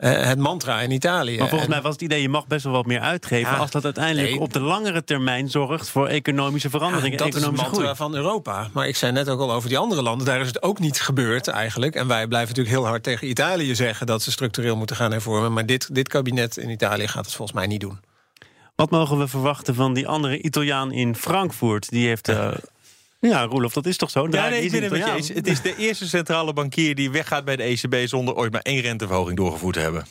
het 0.07 0.39
mantra 0.39 0.81
in 0.81 0.91
Italië. 0.91 1.37
Maar 1.37 1.47
volgens 1.47 1.63
En- 1.63 1.69
mij 1.69 1.81
was 1.81 1.93
het 1.93 2.01
idee, 2.01 2.21
je 2.21 2.29
mag 2.29 2.47
best 2.47 2.63
wel 2.63 2.73
wat 2.73 2.85
meer 2.85 2.99
uitgeven... 2.99 3.51
Ja, 3.51 3.57
als 3.57 3.71
dat 3.71 3.83
uiteindelijk 3.83 4.29
nee. 4.29 4.39
op 4.39 4.53
de 4.53 4.59
langere 4.59 5.03
termijn 5.03 5.49
zorgt... 5.49 5.89
voor 5.89 6.07
economische 6.07 6.69
veranderingen, 6.69 7.17
dat 7.17 7.27
is 7.27 7.33
het 7.33 7.43
economische 7.43 7.71
mantra 7.71 7.93
groei. 7.93 8.11
van 8.11 8.23
Europa. 8.23 8.69
Maar 8.73 8.87
ik 8.87 8.95
zei 8.95 9.11
net 9.11 9.29
ook 9.29 9.39
al 9.39 9.51
over 9.51 9.69
die 9.69 9.77
andere 9.77 10.01
landen. 10.01 10.25
Daar 10.25 10.41
is 10.41 10.47
het 10.47 10.61
ook 10.61 10.79
niet 10.79 11.01
gebeurd 11.01 11.47
eigenlijk. 11.47 11.95
En 11.95 12.07
wij 12.07 12.27
blijven 12.27 12.49
natuurlijk 12.49 12.75
heel 12.75 12.85
hard 12.85 13.03
tegen 13.03 13.29
Italië 13.29 13.75
zeggen... 13.75 14.07
dat 14.07 14.21
ze 14.21 14.31
structureel 14.31 14.75
moeten 14.75 14.95
gaan 14.95 15.11
hervormen. 15.11 15.53
Maar 15.53 15.65
dit, 15.65 15.95
dit 15.95 16.07
kabinet 16.07 16.57
in 16.57 16.69
Italië 16.69 17.07
gaat 17.07 17.25
het 17.25 17.35
volgens 17.35 17.57
mij 17.57 17.67
niet 17.67 17.81
doen. 17.81 17.99
Wat 18.75 18.89
mogen 18.89 19.17
we 19.17 19.27
verwachten 19.27 19.75
van 19.75 19.93
die 19.93 20.07
andere 20.07 20.41
Italiaan 20.41 20.91
in 20.91 21.15
Frankfurt? 21.15 21.89
Die 21.89 22.07
heeft... 22.07 22.27
eh, 22.29 22.51
ja, 23.19 23.43
Roelof, 23.43 23.73
dat 23.73 23.85
is 23.85 23.97
toch 23.97 24.09
zo? 24.09 24.27
Ja, 24.29 24.49
nee, 24.49 24.63
ik 24.63 24.71
ben 24.71 24.81
het 24.81 24.91
met 24.91 25.05
je 25.05 25.11
eens. 25.11 25.27
Het 25.27 25.47
is 25.47 25.61
de 25.61 25.75
eerste 25.75 26.07
centrale 26.07 26.53
bankier 26.53 26.95
die 26.95 27.11
weggaat 27.11 27.45
bij 27.45 27.55
de 27.55 27.63
ECB... 27.63 28.07
zonder 28.07 28.35
ooit 28.35 28.51
maar 28.51 28.61
één 28.61 28.81
renteverhoging 28.81 29.37
doorgevoerd 29.37 29.73
te 29.73 29.79
hebben. 29.79 30.05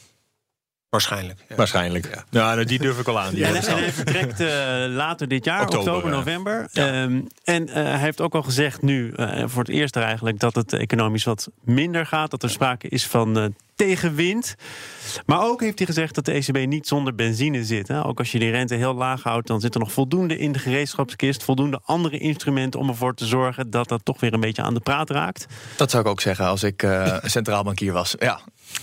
Waarschijnlijk. 0.91 1.45
Ja. 1.49 1.57
Waarschijnlijk. 1.57 2.25
Ja, 2.31 2.55
nou, 2.55 2.65
die 2.65 2.79
durf 2.79 2.99
ik 2.99 3.09
al 3.09 3.21
aan. 3.21 3.35
Die 3.35 3.45
En, 3.45 3.55
hij 3.55 3.93
vertrekt 3.93 4.41
eh, 4.41 4.49
later 4.87 5.29
dit 5.29 5.45
jaar, 5.45 5.63
oktober, 5.63 5.95
Oktober, 5.95 6.11
ja. 6.11 6.17
november. 6.17 6.69
Ehm, 6.73 7.21
en 7.45 7.69
eh, 7.69 7.75
hij 7.75 7.99
heeft 7.99 8.21
ook 8.21 8.35
al 8.35 8.43
gezegd 8.43 8.83
nu, 8.83 9.13
eh, 9.13 9.43
voor 9.47 9.63
het 9.63 9.73
eerst 9.73 9.97
eigenlijk... 9.97 10.39
dat 10.39 10.55
het 10.55 10.73
economisch 10.73 11.25
wat 11.25 11.49
minder 11.61 12.07
gaat. 12.07 12.31
Dat 12.31 12.43
er 12.43 12.51
sprake 12.51 12.89
is 12.89 13.07
van 13.07 13.39
eh, 13.39 13.45
tegenwind. 13.75 14.55
Maar 15.27 15.43
ook 15.43 15.61
heeft 15.61 15.79
hij 15.79 15.87
gezegd 15.87 16.15
dat 16.15 16.25
de 16.25 16.33
ECB 16.33 16.67
niet 16.67 16.87
zonder 16.87 17.15
benzine 17.15 17.65
zit. 17.65 17.89
Hè. 17.89 18.05
Ook 18.05 18.19
als 18.19 18.33
je 18.33 18.39
die 18.39 18.51
rente 18.51 18.75
heel 18.75 18.95
laag 18.95 19.23
houdt... 19.23 19.47
dan 19.47 19.61
zit 19.61 19.75
er 19.75 19.81
nog 19.81 19.93
voldoende 19.93 20.39
in 20.39 20.53
de 20.53 20.59
gereedschapskist. 20.59 21.43
Voldoende 21.43 21.81
andere 21.85 22.19
instrumenten 22.19 22.81
om 22.81 22.89
ervoor 22.89 23.15
te 23.15 23.27
zorgen... 23.27 23.71
dat 23.71 23.89
dat 23.89 24.01
toch 24.05 24.21
weer 24.21 24.35
een 24.35 24.41
beetje 24.41 24.63
aan 24.63 24.75
de 24.75 24.81
praat 24.81 25.11
raakt. 25.11 25.47
Dat 25.77 25.91
zou 25.91 26.03
ik 26.03 26.09
ook 26.09 26.21
zeggen 26.21 26.47
als 26.47 26.63
ik 26.63 26.83
eh, 26.83 27.17
centraal 27.23 27.63
bankier 27.63 27.93
was. 27.93 28.15
Ja. 28.19 28.41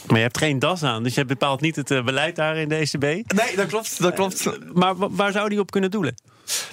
Maar 0.08 0.18
je 0.18 0.24
hebt 0.24 0.38
geen 0.38 0.60
das 0.60 0.84
aan, 0.84 1.04
dus 1.04 1.16
je 1.16 1.26
bepaalt 1.26 1.62
niet 1.62 1.76
het 1.76 1.92
eh, 1.92 2.04
beleid 2.04 2.36
daar 2.36 2.58
in 2.58 2.70
de 2.70 2.76
ECB. 2.76 3.02
Nee, 3.04 3.56
dat 3.56 3.68
klopt. 3.68 4.02
Dat 4.02 4.14
klopt. 4.14 4.50
Maar 4.74 4.96
wa- 4.96 5.10
waar 5.10 5.32
zou 5.32 5.50
die 5.50 5.60
op 5.60 5.72
kunnen 5.72 5.92
doelen? 5.92 6.16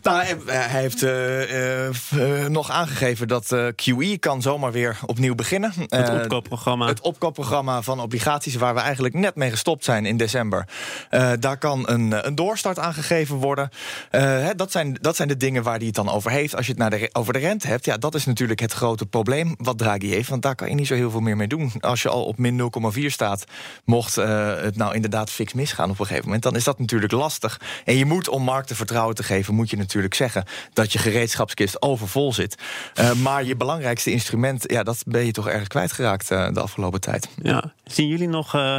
Nou, 0.03 0.17
hij, 0.25 0.37
hij 0.47 0.81
heeft 0.81 1.03
eh, 1.03 1.87
eh, 1.87 1.89
eh, 1.89 2.49
nog 2.51 2.71
aangegeven 2.71 3.29
dat 3.29 3.53
eh, 3.53 3.67
QE 3.67 4.19
kan 4.19 4.43
zomaar 4.43 4.73
weer 4.73 4.99
opnieuw 5.07 5.35
beginnen. 5.35 5.73
Het 5.79 6.09
Eh, 6.09 6.15
opkoopprogramma. 6.15 6.87
Het 6.87 7.01
opkoopprogramma 7.01 7.83
van 7.83 8.01
obligaties 8.01 8.55
waar 8.55 8.75
we 8.75 8.81
eigenlijk 8.81 9.15
net 9.15 9.35
mee 9.35 9.51
gestopt 9.51 9.85
zijn 9.85 10.07
in 10.07 10.17
december. 10.17 10.69
Eh, 11.11 11.31
daar 11.39 11.59
kan 11.59 11.89
een, 11.89 12.13
eh, 12.13 12.19
een 12.23 12.35
doorstart 12.35 12.79
aan 12.79 12.95
gegeven 12.95 13.37
worden. 13.37 13.69
Eh, 14.11 14.21
hè, 14.23 14.55
dat, 14.55 14.73
zijn, 14.73 14.99
dat 15.01 15.17
zijn 15.17 15.29
de 15.29 15.37
dingen 15.37 15.63
waar 15.63 15.77
hij 15.77 15.87
het 15.87 15.95
dan 15.95 16.11
over 16.11 16.31
heeft. 16.31 16.57
Als 16.57 16.67
je 16.67 16.73
het 16.73 16.81
naar 16.81 16.91
de, 16.91 17.09
over 17.13 17.33
de 17.33 17.39
rente 17.39 17.67
hebt, 17.67 17.85
ja, 17.85 17.97
dat 17.97 18.15
is 18.15 18.25
natuurlijk 18.25 18.61
het 18.61 18.73
grote 18.73 19.07
probleem 19.07 19.55
wat 19.59 19.79
Draghi 19.79 20.09
heeft. 20.09 20.29
Want 20.29 20.43
daar 20.43 20.55
kan 20.55 20.69
je 20.69 20.75
niet 20.75 20.87
zo 20.87 20.95
heel 20.95 21.11
veel 21.11 21.21
meer 21.21 21.37
mee 21.37 21.49
doen. 21.49 21.73
Als 21.81 22.03
je 22.03 22.09
al 22.09 22.25
op 22.25 22.39
min 22.39 22.57
0,4 22.57 23.07
staat, 23.07 23.45
mocht 23.85 24.17
eh, 24.17 24.57
het 24.57 24.77
nou 24.77 24.95
inderdaad 24.95 25.31
fix 25.31 25.53
misgaan 25.53 25.91
op 25.91 25.99
een 25.99 26.07
gegeven 26.07 26.25
moment, 26.25 26.43
dan 26.43 26.57
is 26.57 26.65
dat 26.65 26.79
natuurlijk 26.79 27.13
lastig. 27.13 27.61
En 27.85 27.97
je 27.97 28.05
moet 28.05 28.29
om 28.29 28.43
markten 28.43 28.77
vertrouwen 28.77 29.15
te 29.15 29.23
geven, 29.23 29.55
moet 29.63 29.71
je 29.71 29.77
natuurlijk 29.77 30.15
zeggen 30.15 30.45
dat 30.73 30.93
je 30.93 30.99
gereedschapskist 30.99 31.83
overvol 31.83 32.33
zit. 32.33 32.55
Eh, 32.95 33.13
maar 33.13 33.45
je 33.45 33.57
belangrijkste 33.57 34.11
instrument, 34.11 34.65
ja, 34.71 34.83
dat 34.83 35.03
ben 35.07 35.25
je 35.27 35.33
toch 35.33 35.49
erg 35.49 35.69
kwijtgeraakt 35.69 36.31
eh, 36.31 36.53
de 36.53 36.61
afgelopen 36.61 37.01
tijd. 37.01 37.29
Ja. 37.43 37.73
Zien 37.85 38.09
jullie 38.09 38.29
nog 38.29 38.55
eh, 38.55 38.77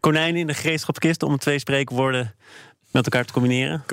konijnen 0.00 0.40
in 0.40 0.46
de 0.46 0.54
gereedschapskist 0.54 1.22
om 1.22 1.38
twee 1.38 1.58
spreekwoorden 1.58 2.34
met 2.90 3.04
elkaar 3.04 3.24
te 3.24 3.32
combineren? 3.32 3.84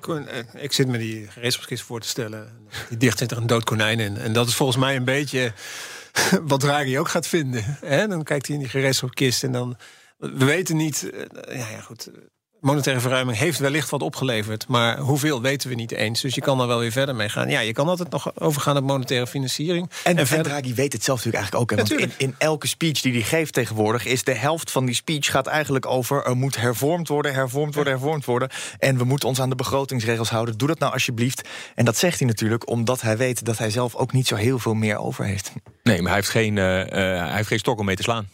Kon- 0.00 0.28
eh, 0.28 0.62
Ik 0.62 0.72
zit 0.72 0.88
me 0.88 0.98
die 0.98 1.26
gereedschapskist 1.28 1.82
voor 1.82 2.00
te 2.00 2.08
stellen. 2.08 2.52
Die 2.88 2.98
dicht 2.98 3.18
zit 3.18 3.30
er 3.30 3.36
een 3.36 3.46
dood 3.46 3.64
konijn 3.64 4.00
in. 4.00 4.16
En 4.16 4.32
dat 4.32 4.48
is 4.48 4.54
volgens 4.54 4.78
mij 4.78 4.96
een 4.96 5.04
beetje 5.04 5.52
wat 6.42 6.60
Draghi 6.60 6.98
ook 6.98 7.08
gaat 7.08 7.26
vinden. 7.26 7.78
Hè? 7.80 8.06
Dan 8.08 8.22
kijkt 8.22 8.46
hij 8.46 8.56
in 8.56 8.62
die 8.62 8.70
gereedschapskist 8.70 9.44
en 9.44 9.52
dan... 9.52 9.76
We 10.18 10.44
weten 10.44 10.76
niet... 10.76 11.10
Ja, 11.48 11.54
ja 11.68 11.80
goed. 11.80 12.10
Monetaire 12.60 13.00
verruiming 13.00 13.38
heeft 13.38 13.58
wellicht 13.58 13.90
wat 13.90 14.02
opgeleverd. 14.02 14.68
Maar 14.68 14.98
hoeveel 14.98 15.42
weten 15.42 15.68
we 15.68 15.74
niet 15.74 15.92
eens. 15.92 16.20
Dus 16.20 16.34
je 16.34 16.40
kan 16.40 16.60
er 16.60 16.66
wel 16.66 16.78
weer 16.78 16.92
verder 16.92 17.14
mee 17.14 17.28
gaan. 17.28 17.48
Ja, 17.48 17.60
je 17.60 17.72
kan 17.72 17.88
altijd 17.88 18.10
nog 18.10 18.38
overgaan 18.38 18.76
op 18.76 18.84
monetaire 18.84 19.26
financiering. 19.26 19.90
En, 20.04 20.16
en, 20.16 20.26
en 20.26 20.42
Draghi 20.42 20.74
weet 20.74 20.92
het 20.92 21.04
zelf 21.04 21.24
natuurlijk 21.24 21.44
eigenlijk 21.44 21.62
ook. 21.62 21.70
Hè? 21.70 21.96
Want 21.98 22.12
in, 22.12 22.26
in, 22.26 22.34
elke 22.38 22.66
speech 22.66 23.00
die 23.00 23.12
hij 23.12 23.22
geeft 23.22 23.52
tegenwoordig... 23.52 24.04
is 24.04 24.24
de 24.24 24.34
helft 24.34 24.70
van 24.70 24.84
die 24.84 24.94
speech 24.94 25.30
gaat 25.30 25.46
eigenlijk 25.46 25.86
over... 25.86 26.24
er 26.24 26.36
moet 26.36 26.56
hervormd 26.56 27.08
worden, 27.08 27.34
hervormd 27.34 27.74
worden, 27.74 27.92
hervormd 27.92 28.24
worden. 28.24 28.48
En 28.78 28.98
we 28.98 29.04
moeten 29.04 29.28
ons 29.28 29.40
aan 29.40 29.50
de 29.50 29.56
begrotingsregels 29.56 30.30
houden. 30.30 30.58
Doe 30.58 30.68
dat 30.68 30.78
nou 30.78 30.92
alsjeblieft. 30.92 31.48
En 31.74 31.84
dat 31.84 31.96
zegt 31.96 32.18
hij 32.18 32.28
natuurlijk 32.28 32.68
omdat 32.68 33.00
hij 33.00 33.16
weet... 33.16 33.44
dat 33.44 33.58
hij 33.58 33.70
zelf 33.70 33.94
ook 33.94 34.12
niet 34.12 34.26
zo 34.26 34.34
heel 34.34 34.58
veel 34.58 34.74
meer 34.74 34.98
over 34.98 35.24
heeft. 35.24 35.52
Nee, 35.82 35.96
maar 35.96 36.06
hij 36.06 36.20
heeft 36.20 36.28
geen, 36.28 36.56
uh, 36.56 36.78
uh, 36.78 36.86
hij 36.92 37.36
heeft 37.36 37.48
geen 37.48 37.58
stok 37.58 37.78
om 37.78 37.84
mee 37.84 37.96
te 37.96 38.02
slaan 38.02 38.28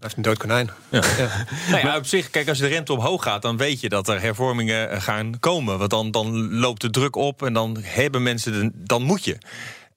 heeft 0.00 0.16
een 0.16 0.22
dood 0.22 0.38
konijn. 0.38 0.70
Ja. 0.88 1.02
ja. 1.18 1.46
nou 1.70 1.86
ja, 1.86 1.96
op 1.96 2.06
zich, 2.06 2.30
kijk, 2.30 2.48
als 2.48 2.58
de 2.58 2.66
rente 2.66 2.92
omhoog 2.92 3.22
gaat, 3.22 3.42
dan 3.42 3.56
weet 3.56 3.80
je 3.80 3.88
dat 3.88 4.08
er 4.08 4.20
hervormingen 4.20 5.02
gaan 5.02 5.38
komen. 5.40 5.78
Want 5.78 5.90
dan, 5.90 6.10
dan 6.10 6.54
loopt 6.54 6.80
de 6.80 6.90
druk 6.90 7.16
op 7.16 7.42
en 7.42 7.52
dan 7.52 7.76
hebben 7.80 8.22
mensen, 8.22 8.52
de, 8.52 8.70
dan 8.74 9.02
moet 9.02 9.24
je. 9.24 9.38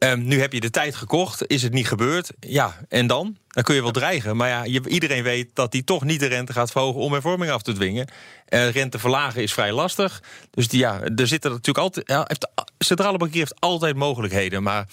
Um, 0.04 0.28
nu 0.28 0.40
heb 0.40 0.54
je 0.54 0.60
de 0.60 0.70
tijd 0.70 0.96
gekocht, 0.96 1.48
is 1.48 1.64
het 1.64 1.74
niet 1.74 1.88
gebeurd. 1.88 2.32
Ja, 2.40 2.78
en 2.90 3.08
dan? 3.08 3.38
Dan 3.48 3.64
kun 3.64 3.76
je 3.76 3.82
wel 3.82 3.92
dreigen. 3.92 4.36
Maar 4.36 4.50
ja, 4.50 4.64
je, 4.64 4.82
iedereen 4.88 5.24
weet 5.24 5.50
dat 5.54 5.74
hij 5.74 5.82
toch 5.82 6.04
niet 6.04 6.20
de 6.20 6.26
rente 6.26 6.54
gaat 6.54 6.72
verhogen 6.72 7.02
om 7.02 7.12
hervorming 7.12 7.52
af 7.52 7.62
te 7.62 7.74
dwingen. 7.74 8.08
Uh, 8.50 8.70
rente 8.70 9.00
verlagen 9.00 9.42
is 9.42 9.54
vrij 9.54 9.72
lastig. 9.72 10.24
Dus 10.52 10.68
die, 10.68 10.80
ja, 10.80 11.02
er 11.02 11.28
zitten 11.28 11.52
natuurlijk 11.52 11.78
altijd. 11.78 12.08
Ja, 12.08 12.24
heeft, 12.28 12.42
de 12.78 12.86
centrale 12.86 13.18
bankier 13.18 13.40
heeft 13.40 13.60
altijd 13.60 13.96
mogelijkheden. 13.96 14.64
Maar 14.64 14.88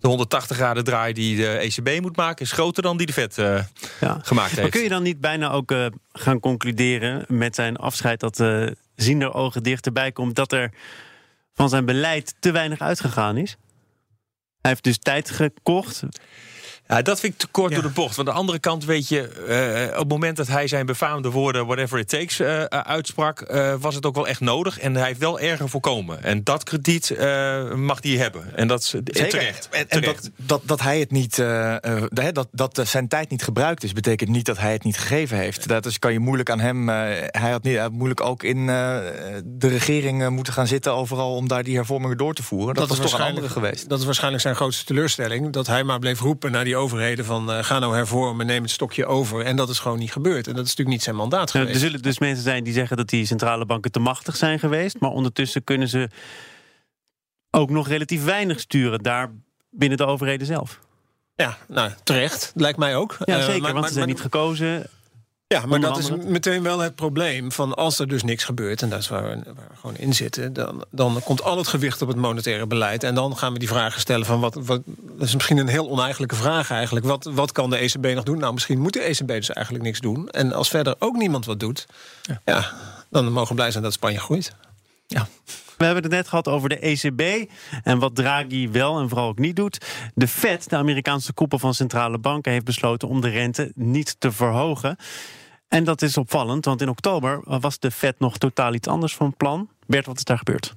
de 0.00 0.08
180 0.08 0.56
graden 0.56 0.84
draai 0.84 1.12
die 1.12 1.36
de 1.36 1.48
ECB 1.48 2.00
moet 2.00 2.16
maken, 2.16 2.44
is 2.44 2.52
groter 2.52 2.82
dan 2.82 2.96
die 2.96 3.06
de 3.06 3.28
uh, 3.38 3.62
ja. 4.00 4.20
gemaakt 4.22 4.48
heeft. 4.48 4.60
Maar 4.60 4.70
kun 4.70 4.82
je 4.82 4.88
dan 4.88 5.02
niet 5.02 5.20
bijna 5.20 5.50
ook 5.50 5.70
uh, 5.70 5.86
gaan 6.12 6.40
concluderen 6.40 7.24
met 7.28 7.54
zijn 7.54 7.76
afscheid 7.76 8.20
dat 8.20 8.44
ziender 8.94 9.34
ogen 9.34 9.62
dichterbij 9.62 10.12
komt 10.12 10.34
dat 10.34 10.52
er 10.52 10.70
van 11.54 11.68
zijn 11.68 11.84
beleid 11.84 12.34
te 12.40 12.50
weinig 12.50 12.80
uitgegaan 12.80 13.36
is? 13.36 13.56
Hij 14.60 14.70
heeft 14.70 14.84
dus 14.84 14.98
tijd 14.98 15.30
gekocht. 15.30 16.02
Ja, 16.90 17.02
dat 17.02 17.20
vind 17.20 17.32
ik 17.32 17.38
te 17.38 17.46
kort 17.46 17.72
door 17.72 17.82
de 17.82 17.88
bocht. 17.88 18.14
Van 18.14 18.24
de 18.24 18.30
andere 18.30 18.58
kant 18.58 18.84
weet 18.84 19.08
je, 19.08 19.30
uh, 19.48 19.92
op 19.92 19.98
het 19.98 20.08
moment 20.08 20.36
dat 20.36 20.46
hij 20.46 20.68
zijn 20.68 20.86
befaamde 20.86 21.30
woorden 21.30 21.66
whatever 21.66 21.98
it 21.98 22.08
takes 22.08 22.40
uh, 22.40 22.62
uitsprak, 22.64 23.44
uh, 23.50 23.74
was 23.80 23.94
het 23.94 24.06
ook 24.06 24.14
wel 24.14 24.26
echt 24.26 24.40
nodig. 24.40 24.78
En 24.78 24.94
hij 24.94 25.06
heeft 25.06 25.20
wel 25.20 25.40
erger 25.40 25.68
voorkomen. 25.68 26.22
En 26.22 26.44
dat 26.44 26.64
krediet 26.64 27.16
mag 27.74 28.02
hij 28.02 28.12
hebben. 28.12 28.56
En 28.56 28.68
dat 28.68 28.80
is 28.80 28.94
terecht. 29.28 29.68
En, 29.70 29.88
en 29.88 30.00
dat, 30.02 30.30
dat, 30.36 30.60
dat 30.64 30.80
hij 30.80 30.98
het 30.98 31.10
niet, 31.10 31.36
dat, 32.10 32.48
dat 32.50 32.80
zijn 32.84 33.08
tijd 33.08 33.30
niet 33.30 33.42
gebruikt 33.42 33.84
is, 33.84 33.92
betekent 33.92 34.30
niet 34.30 34.46
dat 34.46 34.58
hij 34.58 34.72
het 34.72 34.84
niet 34.84 34.98
gegeven 34.98 35.36
heeft. 35.36 35.68
Dat 35.68 35.86
is, 35.86 35.98
kan 35.98 36.12
je 36.12 36.18
moeilijk 36.18 36.50
aan 36.50 36.60
hem. 36.60 36.88
hij 36.88 37.50
had 37.50 37.62
niet, 37.62 37.74
hij 37.74 37.82
had 37.82 37.92
moeilijk 37.92 38.20
ook 38.20 38.42
in 38.42 38.66
de 38.66 39.68
regering 39.68 40.28
moeten 40.28 40.52
gaan 40.52 40.66
zitten 40.66 40.94
overal 40.94 41.34
om 41.34 41.48
daar 41.48 41.62
die 41.62 41.76
hervormingen 41.76 42.16
door 42.16 42.34
te 42.34 42.42
voeren. 42.42 42.74
Dat, 42.74 42.88
dat 42.88 42.98
was 42.98 43.10
toch 43.10 43.20
een 43.20 43.26
andere 43.26 43.48
geweest. 43.48 43.88
Dat 43.88 43.98
is 43.98 44.04
waarschijnlijk 44.04 44.42
zijn 44.42 44.54
grootste 44.54 44.84
teleurstelling. 44.84 45.52
Dat 45.52 45.66
hij 45.66 45.84
maar 45.84 45.98
bleef 45.98 46.20
roepen 46.20 46.52
naar 46.52 46.64
die 46.64 46.78
overheden 46.80 47.24
van 47.24 47.50
uh, 47.50 47.62
ga 47.62 47.78
nou 47.78 47.94
hervormen, 47.94 48.46
neem 48.46 48.62
het 48.62 48.70
stokje 48.70 49.06
over. 49.06 49.44
En 49.44 49.56
dat 49.56 49.68
is 49.68 49.78
gewoon 49.78 49.98
niet 49.98 50.12
gebeurd. 50.12 50.46
En 50.46 50.54
dat 50.54 50.64
is 50.64 50.68
natuurlijk 50.68 50.96
niet 50.96 51.02
zijn 51.02 51.16
mandaat 51.16 51.50
geweest. 51.50 51.74
er 51.74 51.80
zullen 51.80 52.02
dus 52.02 52.18
mensen 52.18 52.44
zijn 52.44 52.64
die 52.64 52.72
zeggen 52.72 52.96
dat 52.96 53.08
die 53.08 53.26
centrale 53.26 53.66
banken 53.66 53.90
te 53.90 53.98
machtig 53.98 54.36
zijn 54.36 54.58
geweest. 54.58 55.00
Maar 55.00 55.10
ondertussen 55.10 55.64
kunnen 55.64 55.88
ze 55.88 56.08
ook 57.50 57.70
nog 57.70 57.88
relatief 57.88 58.24
weinig 58.24 58.60
sturen 58.60 59.02
daar 59.02 59.30
binnen 59.70 59.98
de 59.98 60.06
overheden 60.06 60.46
zelf. 60.46 60.80
Ja, 61.34 61.58
nou 61.68 61.90
terecht. 62.04 62.52
Lijkt 62.54 62.78
mij 62.78 62.96
ook. 62.96 63.16
Ja, 63.24 63.36
eh, 63.36 63.40
zeker, 63.40 63.56
uh, 63.56 63.62
maar, 63.62 63.72
want 63.72 63.86
ze 63.86 63.92
zijn 63.92 64.08
niet 64.08 64.20
gekozen. 64.20 64.86
Ja, 65.54 65.66
maar 65.66 65.80
dat 65.80 65.98
is 65.98 66.10
meteen 66.10 66.62
wel 66.62 66.78
het 66.78 66.94
probleem 66.94 67.52
van 67.52 67.74
als 67.74 67.98
er 67.98 68.08
dus 68.08 68.22
niks 68.22 68.44
gebeurt, 68.44 68.82
en 68.82 68.88
dat 68.88 68.98
is 68.98 69.08
waar 69.08 69.22
we, 69.22 69.28
waar 69.28 69.68
we, 69.68 69.76
gewoon 69.80 69.96
in 69.96 70.14
zitten, 70.14 70.52
dan, 70.52 70.84
dan 70.90 71.20
komt 71.24 71.42
al 71.42 71.56
het 71.56 71.68
gewicht 71.68 72.02
op 72.02 72.08
het 72.08 72.16
monetaire 72.16 72.66
beleid. 72.66 73.02
En 73.02 73.14
dan 73.14 73.36
gaan 73.36 73.52
we 73.52 73.58
die 73.58 73.68
vragen 73.68 74.00
stellen 74.00 74.26
van 74.26 74.40
wat, 74.40 74.54
wat 74.54 74.82
dat 74.86 75.26
is 75.26 75.34
misschien 75.34 75.56
een 75.56 75.68
heel 75.68 75.88
oneigenlijke 75.88 76.34
vraag 76.34 76.70
eigenlijk. 76.70 77.06
Wat, 77.06 77.24
wat 77.24 77.52
kan 77.52 77.70
de 77.70 77.76
ECB 77.76 78.14
nog 78.14 78.24
doen? 78.24 78.38
Nou, 78.38 78.52
misschien 78.52 78.80
moet 78.80 78.92
de 78.92 79.00
ECB 79.00 79.26
dus 79.26 79.50
eigenlijk 79.50 79.84
niks 79.84 80.00
doen. 80.00 80.28
En 80.28 80.52
als 80.52 80.68
verder 80.68 80.94
ook 80.98 81.16
niemand 81.16 81.46
wat 81.46 81.60
doet, 81.60 81.86
ja, 82.22 82.40
ja 82.44 82.72
dan 83.08 83.32
mogen 83.32 83.48
we 83.48 83.54
blij 83.54 83.70
zijn 83.70 83.82
dat 83.82 83.92
Spanje 83.92 84.20
groeit. 84.20 84.54
Ja. 85.06 85.28
We 85.76 85.84
hebben 85.84 86.02
het 86.02 86.12
net 86.12 86.28
gehad 86.28 86.48
over 86.48 86.68
de 86.68 86.78
ECB 86.78 87.50
en 87.82 87.98
wat 87.98 88.14
Draghi 88.14 88.68
wel 88.68 88.98
en 88.98 89.08
vooral 89.08 89.28
ook 89.28 89.38
niet 89.38 89.56
doet. 89.56 89.86
De 90.14 90.28
Fed, 90.28 90.70
de 90.70 90.76
Amerikaanse 90.76 91.32
koepel 91.32 91.58
van 91.58 91.74
centrale 91.74 92.18
banken, 92.18 92.52
heeft 92.52 92.64
besloten 92.64 93.08
om 93.08 93.20
de 93.20 93.28
rente 93.28 93.72
niet 93.74 94.16
te 94.18 94.32
verhogen. 94.32 94.96
En 95.70 95.84
dat 95.84 96.02
is 96.02 96.16
opvallend, 96.16 96.64
want 96.64 96.80
in 96.80 96.88
oktober 96.88 97.40
was 97.60 97.78
de 97.78 97.90
Fed 97.90 98.18
nog 98.18 98.38
totaal 98.38 98.74
iets 98.74 98.88
anders 98.88 99.14
van 99.14 99.36
plan. 99.36 99.68
Bert, 99.86 100.06
wat 100.06 100.16
is 100.16 100.24
daar 100.24 100.38
gebeurd? 100.38 100.74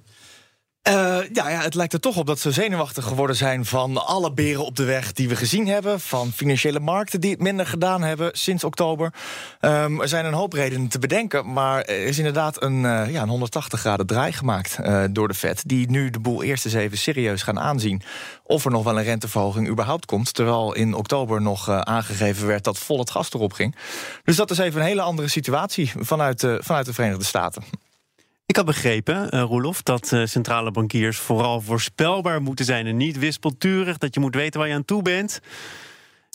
Uh, 0.87 0.93
ja, 1.33 1.49
ja, 1.49 1.61
het 1.61 1.73
lijkt 1.73 1.93
er 1.93 1.99
toch 1.99 2.17
op 2.17 2.25
dat 2.25 2.39
ze 2.39 2.51
zenuwachtig 2.51 3.05
geworden 3.05 3.35
zijn 3.35 3.65
van 3.65 4.05
alle 4.05 4.31
beren 4.33 4.65
op 4.65 4.75
de 4.75 4.83
weg 4.83 5.13
die 5.13 5.29
we 5.29 5.35
gezien 5.35 5.67
hebben. 5.67 5.99
Van 5.99 6.31
financiële 6.31 6.79
markten 6.79 7.21
die 7.21 7.31
het 7.31 7.41
minder 7.41 7.65
gedaan 7.65 8.01
hebben 8.01 8.29
sinds 8.33 8.63
oktober. 8.63 9.13
Um, 9.61 10.01
er 10.01 10.07
zijn 10.07 10.25
een 10.25 10.33
hoop 10.33 10.53
redenen 10.53 10.87
te 10.87 10.99
bedenken, 10.99 11.53
maar 11.53 11.81
er 11.81 12.05
is 12.05 12.17
inderdaad 12.17 12.61
een, 12.61 12.83
uh, 12.83 13.11
ja, 13.11 13.21
een 13.21 13.29
180 13.29 13.79
graden 13.79 14.05
draai 14.05 14.31
gemaakt 14.31 14.77
uh, 14.81 15.03
door 15.11 15.27
de 15.27 15.33
Fed. 15.33 15.63
Die 15.65 15.89
nu 15.89 16.09
de 16.09 16.19
boel 16.19 16.43
eerst 16.43 16.65
eens 16.65 16.73
even 16.73 16.97
serieus 16.97 17.43
gaan 17.43 17.59
aanzien. 17.59 18.01
Of 18.43 18.65
er 18.65 18.71
nog 18.71 18.83
wel 18.83 18.97
een 18.97 19.03
renteverhoging 19.03 19.67
überhaupt 19.67 20.05
komt. 20.05 20.33
Terwijl 20.33 20.73
in 20.73 20.93
oktober 20.93 21.41
nog 21.41 21.69
aangegeven 21.69 22.47
werd 22.47 22.63
dat 22.63 22.77
vol 22.77 22.99
het 22.99 23.11
gas 23.11 23.33
erop 23.33 23.53
ging. 23.53 23.75
Dus 24.23 24.35
dat 24.35 24.51
is 24.51 24.57
even 24.57 24.81
een 24.81 24.87
hele 24.87 25.01
andere 25.01 25.27
situatie 25.27 25.91
vanuit, 25.99 26.47
vanuit 26.59 26.85
de 26.85 26.93
Verenigde 26.93 27.25
Staten. 27.25 27.63
Ik 28.45 28.55
had 28.55 28.65
begrepen, 28.65 29.35
uh, 29.35 29.41
Roelof, 29.41 29.83
dat 29.83 30.11
uh, 30.11 30.25
centrale 30.25 30.71
bankiers 30.71 31.17
vooral 31.17 31.61
voorspelbaar 31.61 32.41
moeten 32.41 32.65
zijn 32.65 32.85
en 32.85 32.97
niet 32.97 33.19
wispelturig. 33.19 33.97
Dat 33.97 34.13
je 34.13 34.19
moet 34.19 34.35
weten 34.35 34.59
waar 34.59 34.69
je 34.69 34.75
aan 34.75 34.85
toe 34.85 35.01
bent. 35.01 35.39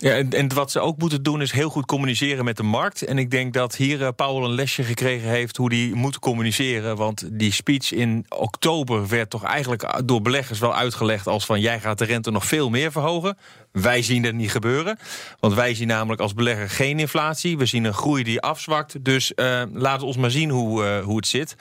Ja, 0.00 0.12
en, 0.12 0.30
en, 0.30 0.54
wat 0.54 0.70
ze 0.70 0.80
ook 0.80 0.98
moeten 0.98 1.22
doen 1.22 1.40
is 1.40 1.52
heel 1.52 1.68
goed 1.68 1.86
communiceren 1.86 2.44
met 2.44 2.56
de 2.56 2.62
markt. 2.62 3.02
En 3.02 3.18
ik 3.18 3.30
denk 3.30 3.52
dat 3.52 3.76
hier 3.76 4.00
uh, 4.00 4.08
Paul 4.16 4.44
een 4.44 4.50
lesje 4.50 4.82
gekregen 4.82 5.28
heeft 5.28 5.56
hoe 5.56 5.68
die 5.68 5.94
moet 5.94 6.18
communiceren. 6.18 6.96
Want 6.96 7.28
die 7.32 7.52
speech 7.52 7.92
in 7.92 8.26
oktober 8.28 9.08
werd 9.08 9.30
toch 9.30 9.44
eigenlijk 9.44 10.02
door 10.04 10.22
beleggers 10.22 10.58
wel 10.58 10.74
uitgelegd 10.74 11.26
als 11.26 11.46
van 11.46 11.60
jij 11.60 11.80
gaat 11.80 11.98
de 11.98 12.04
rente 12.04 12.30
nog 12.30 12.46
veel 12.46 12.70
meer 12.70 12.92
verhogen. 12.92 13.38
Wij 13.72 14.02
zien 14.02 14.22
dat 14.22 14.32
niet 14.32 14.50
gebeuren. 14.50 14.98
Want 15.40 15.54
wij 15.54 15.74
zien 15.74 15.86
namelijk 15.86 16.20
als 16.20 16.34
belegger 16.34 16.70
geen 16.70 16.98
inflatie. 16.98 17.58
We 17.58 17.66
zien 17.66 17.84
een 17.84 17.94
groei 17.94 18.22
die 18.22 18.40
afzwakt. 18.40 19.04
Dus 19.04 19.32
uh, 19.36 19.62
laat 19.72 20.02
ons 20.02 20.16
maar 20.16 20.30
zien 20.30 20.50
hoe, 20.50 21.00
hoe 21.04 21.16
het 21.16 21.26
zit. 21.26 21.56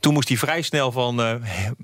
Toen 0.00 0.12
moest 0.12 0.28
hij 0.28 0.36
vrij 0.36 0.62
snel 0.62 0.92
van 0.92 1.40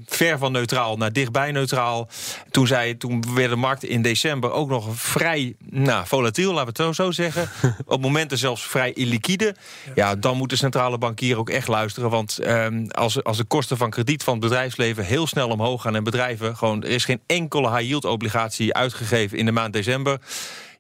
ver 0.06 0.38
van 0.38 0.52
neutraal 0.52 0.97
naar 0.97 1.12
dichtbij 1.12 1.52
neutraal. 1.52 2.09
Toen, 2.50 2.66
zei, 2.66 2.97
toen 2.97 3.35
werd 3.35 3.50
de 3.50 3.56
markt 3.56 3.85
in 3.85 4.02
december 4.02 4.52
ook 4.52 4.68
nog 4.68 4.88
vrij 4.94 5.54
nou, 5.71 5.91
volatiel, 6.04 6.52
laten 6.52 6.75
we 6.75 6.82
het 6.82 6.96
zo 6.96 7.11
zeggen. 7.11 7.50
Op 7.87 8.00
momenten 8.00 8.38
zelfs 8.38 8.62
vrij 8.62 8.92
illiquide. 8.92 9.54
Ja, 9.94 10.14
dan 10.14 10.37
moet 10.37 10.50
de 10.50 10.56
centrale 10.56 10.99
bankier 10.99 11.38
ook 11.38 11.50
echt 11.50 11.68
luisteren. 11.68 12.11
Want 12.11 12.38
ehm, 12.38 12.87
als, 12.88 13.25
als 13.25 13.37
de 13.37 13.44
kosten 13.44 13.76
van 13.76 13.90
krediet 13.90 14.25
van 14.25 14.32
het 14.32 14.42
bedrijfsleven 14.42 15.04
heel 15.04 15.26
snel 15.26 15.49
omhoog 15.49 15.82
gaan 15.82 15.94
en 15.94 16.04
bedrijven 16.04 16.56
gewoon, 16.56 16.82
er 16.82 16.90
is 16.90 17.04
geen 17.04 17.20
enkele 17.26 17.70
high 17.70 17.88
yield 17.88 18.04
obligatie 18.04 18.75
uitgegeven 18.75 19.38
in 19.38 19.44
de 19.44 19.52
maand 19.52 19.72
december. 19.72 20.18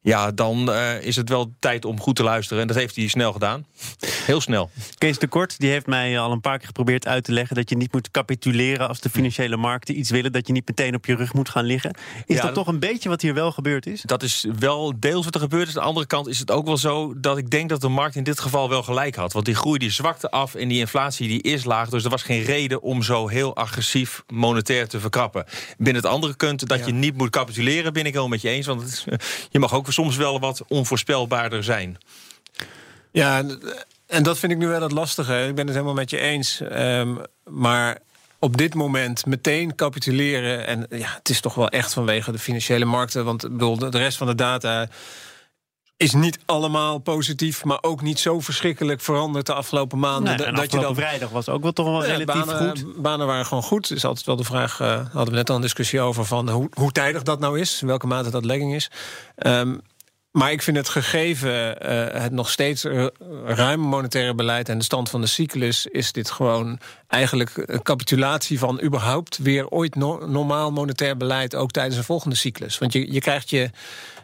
Ja, 0.02 0.30
dan 0.30 0.70
uh, 0.70 1.02
is 1.02 1.16
het 1.16 1.28
wel 1.28 1.54
tijd 1.58 1.84
om 1.84 2.00
goed 2.00 2.16
te 2.16 2.22
luisteren. 2.22 2.62
En 2.62 2.68
dat 2.68 2.76
heeft 2.76 2.96
hij 2.96 3.08
snel 3.08 3.32
gedaan. 3.32 3.66
Heel 4.06 4.40
snel. 4.40 4.70
Kees 4.98 5.18
de 5.18 5.26
Kort 5.26 5.58
die 5.58 5.70
heeft 5.70 5.86
mij 5.86 6.18
al 6.18 6.32
een 6.32 6.40
paar 6.40 6.58
keer 6.58 6.66
geprobeerd 6.66 7.06
uit 7.06 7.24
te 7.24 7.32
leggen... 7.32 7.56
dat 7.56 7.70
je 7.70 7.76
niet 7.76 7.92
moet 7.92 8.10
capituleren 8.10 8.88
als 8.88 9.00
de 9.00 9.10
financiële 9.10 9.56
markten 9.56 9.98
iets 9.98 10.10
willen. 10.10 10.32
Dat 10.32 10.46
je 10.46 10.52
niet 10.52 10.66
meteen 10.66 10.94
op 10.94 11.06
je 11.06 11.14
rug 11.14 11.32
moet 11.32 11.48
gaan 11.48 11.64
liggen. 11.64 11.96
Is 12.26 12.36
ja, 12.36 12.42
dat 12.42 12.54
toch 12.54 12.66
een 12.66 12.78
beetje 12.78 13.08
wat 13.08 13.22
hier 13.22 13.34
wel 13.34 13.52
gebeurd 13.52 13.86
is? 13.86 14.02
Dat 14.02 14.22
is 14.22 14.46
wel 14.58 14.92
deels 15.00 15.24
wat 15.24 15.34
er 15.34 15.40
gebeurd 15.40 15.68
is. 15.68 15.76
Aan 15.76 15.82
de 15.82 15.88
andere 15.88 16.06
kant 16.06 16.28
is 16.28 16.38
het 16.38 16.50
ook 16.50 16.66
wel 16.66 16.76
zo 16.76 17.20
dat 17.20 17.38
ik 17.38 17.50
denk 17.50 17.68
dat 17.68 17.80
de 17.80 17.88
markt 17.88 18.16
in 18.16 18.24
dit 18.24 18.40
geval 18.40 18.68
wel 18.68 18.82
gelijk 18.82 19.14
had. 19.14 19.32
Want 19.32 19.44
die 19.44 19.54
groei 19.54 19.78
die 19.78 19.90
zwakte 19.90 20.30
af 20.30 20.54
en 20.54 20.68
die 20.68 20.78
inflatie 20.78 21.28
die 21.28 21.42
is 21.42 21.64
laag. 21.64 21.88
Dus 21.88 22.04
er 22.04 22.10
was 22.10 22.22
geen 22.22 22.42
reden 22.42 22.82
om 22.82 23.02
zo 23.02 23.28
heel 23.28 23.56
agressief 23.56 24.22
monetair 24.32 24.88
te 24.88 25.00
verkrappen. 25.00 25.44
Binnen 25.78 26.02
het 26.02 26.12
andere 26.12 26.34
punt 26.34 26.68
dat 26.68 26.78
ja. 26.78 26.86
je 26.86 26.92
niet 26.92 27.16
moet 27.16 27.30
capituleren 27.30 27.92
ben 27.92 28.06
ik 28.06 28.14
wel 28.14 28.28
met 28.28 28.40
je 28.40 28.48
eens. 28.48 28.66
Want 28.66 28.82
is, 28.82 29.04
je 29.50 29.58
mag 29.58 29.74
ook 29.74 29.86
soms 29.92 30.16
wel 30.16 30.40
wat 30.40 30.64
onvoorspelbaarder 30.68 31.64
zijn. 31.64 31.98
Ja, 33.10 33.44
en 34.06 34.22
dat 34.22 34.38
vind 34.38 34.52
ik 34.52 34.58
nu 34.58 34.66
wel 34.66 34.82
het 34.82 34.92
lastige. 34.92 35.46
Ik 35.48 35.54
ben 35.54 35.64
het 35.66 35.74
helemaal 35.74 35.94
met 35.94 36.10
je 36.10 36.18
eens. 36.18 36.60
Um, 36.72 37.18
maar 37.44 37.98
op 38.38 38.56
dit 38.56 38.74
moment 38.74 39.26
meteen 39.26 39.74
capituleren. 39.74 40.66
En 40.66 40.86
ja, 40.90 41.14
het 41.18 41.28
is 41.28 41.40
toch 41.40 41.54
wel 41.54 41.68
echt 41.68 41.92
vanwege 41.92 42.32
de 42.32 42.38
financiële 42.38 42.84
markten. 42.84 43.24
Want 43.24 43.42
bedoel, 43.42 43.78
de 43.78 43.98
rest 43.98 44.16
van 44.16 44.26
de 44.26 44.34
data 44.34 44.88
is 46.02 46.12
niet 46.12 46.38
allemaal 46.46 46.98
positief, 46.98 47.64
maar 47.64 47.78
ook 47.80 48.02
niet 48.02 48.18
zo 48.18 48.40
verschrikkelijk 48.40 49.00
veranderd 49.00 49.46
de 49.46 49.54
afgelopen 49.54 49.98
maanden. 49.98 50.36
Nee, 50.36 50.52
dat 50.52 50.72
je 50.72 50.78
dan 50.78 50.94
vrijdag 50.94 51.30
was 51.30 51.48
ook 51.48 51.62
wel 51.62 51.72
toch 51.72 51.86
wel 51.86 52.04
relatief 52.04 52.44
banen, 52.44 52.68
goed. 52.68 53.02
Banen 53.02 53.26
waren 53.26 53.46
gewoon 53.46 53.62
goed. 53.62 53.90
Is 53.90 54.04
altijd 54.04 54.26
wel 54.26 54.36
de 54.36 54.44
vraag. 54.44 54.80
Uh, 54.80 54.88
hadden 54.88 55.30
we 55.30 55.38
net 55.38 55.50
al 55.50 55.56
een 55.56 55.62
discussie 55.62 56.00
over 56.00 56.24
van 56.24 56.50
hoe, 56.50 56.68
hoe 56.74 56.92
tijdig 56.92 57.22
dat 57.22 57.40
nou 57.40 57.60
is, 57.60 57.80
welke 57.80 58.06
mate 58.06 58.30
dat 58.30 58.44
legging 58.44 58.74
is. 58.74 58.90
Um, 59.36 59.80
Maar 60.32 60.52
ik 60.52 60.62
vind 60.62 60.76
het 60.76 60.88
gegeven 60.88 61.50
uh, 61.52 62.22
het 62.22 62.32
nog 62.32 62.50
steeds 62.50 62.84
ruime 63.44 63.86
monetaire 63.86 64.34
beleid 64.34 64.68
en 64.68 64.78
de 64.78 64.84
stand 64.84 65.10
van 65.10 65.20
de 65.20 65.26
cyclus, 65.26 65.86
is 65.86 66.12
dit 66.12 66.30
gewoon 66.30 66.78
eigenlijk 67.08 67.62
een 67.66 67.82
capitulatie 67.82 68.58
van 68.58 68.82
überhaupt 68.82 69.38
weer 69.38 69.68
ooit 69.68 69.94
no 69.94 70.26
normaal 70.26 70.70
monetair 70.70 71.16
beleid, 71.16 71.54
ook 71.54 71.70
tijdens 71.70 71.96
een 71.96 72.04
volgende 72.04 72.36
cyclus. 72.36 72.78
Want 72.78 72.92
je, 72.92 73.12
je 73.12 73.20
krijgt 73.20 73.50
je, 73.50 73.70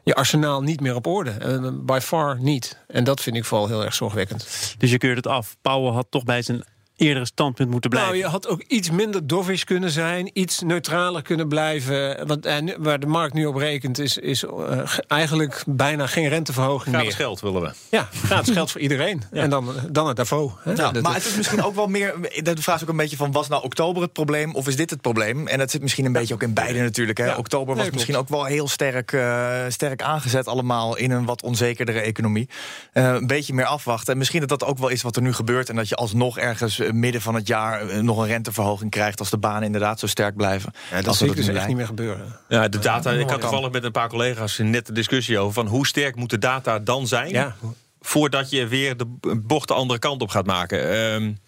je 0.09 0.15
arsenaal 0.15 0.63
niet 0.63 0.81
meer 0.81 0.95
op 0.95 1.07
orde. 1.07 1.35
Uh, 1.43 1.71
by 1.81 1.99
far 2.03 2.41
niet. 2.41 2.85
En 2.87 3.05
dat 3.05 3.21
vind 3.21 3.37
ik 3.37 3.45
vooral 3.45 3.67
heel 3.67 3.85
erg 3.85 3.95
zorgwekkend. 3.95 4.75
Dus 4.79 4.91
je 4.91 4.99
keurt 4.99 5.17
het 5.17 5.27
af. 5.27 5.57
Powell 5.63 5.93
had 5.93 6.07
toch 6.11 6.25
bij 6.25 6.43
zijn 6.43 6.65
eerdere 6.99 7.27
standpunt 7.27 7.71
moeten 7.71 7.91
blijven. 7.91 8.13
Nou, 8.13 8.25
je 8.25 8.31
had 8.31 8.49
ook 8.49 8.63
iets 8.63 8.91
minder 8.91 9.27
dovish 9.27 9.63
kunnen 9.63 9.91
zijn, 9.91 10.31
iets 10.33 10.61
neutraler 10.61 11.23
kunnen 11.23 11.49
blijven. 11.49 12.27
Want 12.27 12.47
en, 12.47 12.75
waar 12.79 13.01
de 13.01 13.07
markt 13.07 13.35
nu 13.35 13.47
op 13.47 13.57
rekent, 13.57 13.99
is, 13.99 14.17
is 14.17 14.43
uh, 14.43 14.83
eigenlijk 15.07 15.65
bijna 15.67 16.07
geen 16.07 16.29
renteverhoging 16.29 16.95
gratis 16.95 17.17
meer. 17.17 17.27
geld 17.27 17.41
willen 17.41 17.63
we. 17.63 17.71
Ja, 17.91 18.09
gratis 18.25 18.55
geld 18.55 18.71
voor 18.71 18.81
iedereen. 18.81 19.23
Ja. 19.33 19.43
En 19.43 19.51
dan, 19.51 19.75
dan 19.91 20.07
het 20.07 20.17
Davos. 20.17 20.53
Hè? 20.63 20.73
Ja, 20.73 20.93
maar 21.03 21.15
het 21.15 21.25
is 21.25 21.37
misschien 21.37 21.63
ook 21.63 21.75
wel 21.75 21.87
meer. 21.87 22.15
De 22.43 22.63
vraag 22.63 22.77
is 22.77 22.83
ook 22.83 22.89
een 22.89 22.97
beetje 22.97 23.17
van: 23.17 23.33
was 23.33 23.49
nou 23.49 23.63
oktober 23.63 24.03
het 24.03 24.13
probleem 24.13 24.55
of 24.55 24.69
is 24.69 24.77
dit 24.77 24.91
het 24.91 25.01
probleem? 25.01 25.47
En 25.47 25.59
dat 25.59 25.71
zit 25.71 25.83
misschien 25.83 26.05
een 26.05 26.13
beetje 26.13 26.35
ook 26.35 26.43
in 26.43 26.55
beide 26.55 26.81
natuurlijk. 26.81 27.19
Hè? 27.19 27.27
Ja. 27.27 27.37
Oktober 27.37 27.75
was 27.75 27.85
nee, 27.85 27.93
misschien 27.93 28.17
ook 28.17 28.29
wel 28.29 28.45
heel 28.45 28.69
sterk, 28.69 29.13
uh, 29.13 29.57
sterk 29.69 30.03
aangezet, 30.03 30.47
allemaal 30.47 30.97
in 30.97 31.11
een 31.11 31.25
wat 31.25 31.43
onzekerdere 31.43 32.01
economie. 32.01 32.49
Uh, 32.95 33.13
een 33.13 33.27
beetje 33.27 33.55
meer 33.55 33.65
afwachten. 33.65 34.13
En 34.13 34.19
misschien 34.19 34.41
dat 34.41 34.49
dat 34.49 34.65
ook 34.65 34.79
wel 34.79 34.89
is 34.89 35.03
wat 35.03 35.17
er 35.17 35.23
nu 35.23 35.33
gebeurt. 35.33 35.69
En 35.69 35.77
dat 35.77 35.89
je 35.89 35.95
alsnog 35.95 36.39
ergens 36.39 36.81
midden 36.93 37.21
van 37.21 37.35
het 37.35 37.47
jaar 37.47 38.05
nog 38.05 38.19
een 38.19 38.27
renteverhoging 38.27 38.91
krijgt 38.91 39.19
als 39.19 39.31
de 39.31 39.39
banen 39.39 39.63
inderdaad 39.63 39.99
zo 39.99 40.07
sterk 40.07 40.37
blijven. 40.37 40.73
Ja, 40.91 41.03
dat 41.03 41.17
zie 41.17 41.29
ik 41.29 41.37
dus 41.37 41.49
echt 41.49 41.67
niet 41.67 41.77
meer 41.77 41.87
gebeuren. 41.87 42.37
Ja, 42.49 42.69
de 42.69 42.79
data. 42.79 43.11
Ik 43.11 43.31
had 43.31 43.41
toevallig 43.41 43.71
met 43.71 43.85
een 43.85 43.93
paar 43.93 44.09
collega's 44.09 44.59
net 44.59 44.87
de 44.87 44.93
discussie 44.93 45.39
over 45.39 45.53
van 45.53 45.67
hoe 45.67 45.87
sterk 45.87 46.17
moet 46.17 46.31
de 46.31 46.39
data 46.39 46.79
dan 46.79 47.07
zijn 47.07 47.29
ja. 47.29 47.57
voordat 48.01 48.51
je 48.51 48.67
weer 48.67 48.97
de 48.97 49.07
bocht 49.43 49.69
de 49.69 49.75
andere 49.75 49.99
kant 49.99 50.23
op 50.23 50.29
gaat 50.29 50.47
maken. 50.47 50.97
Um, 50.97 51.39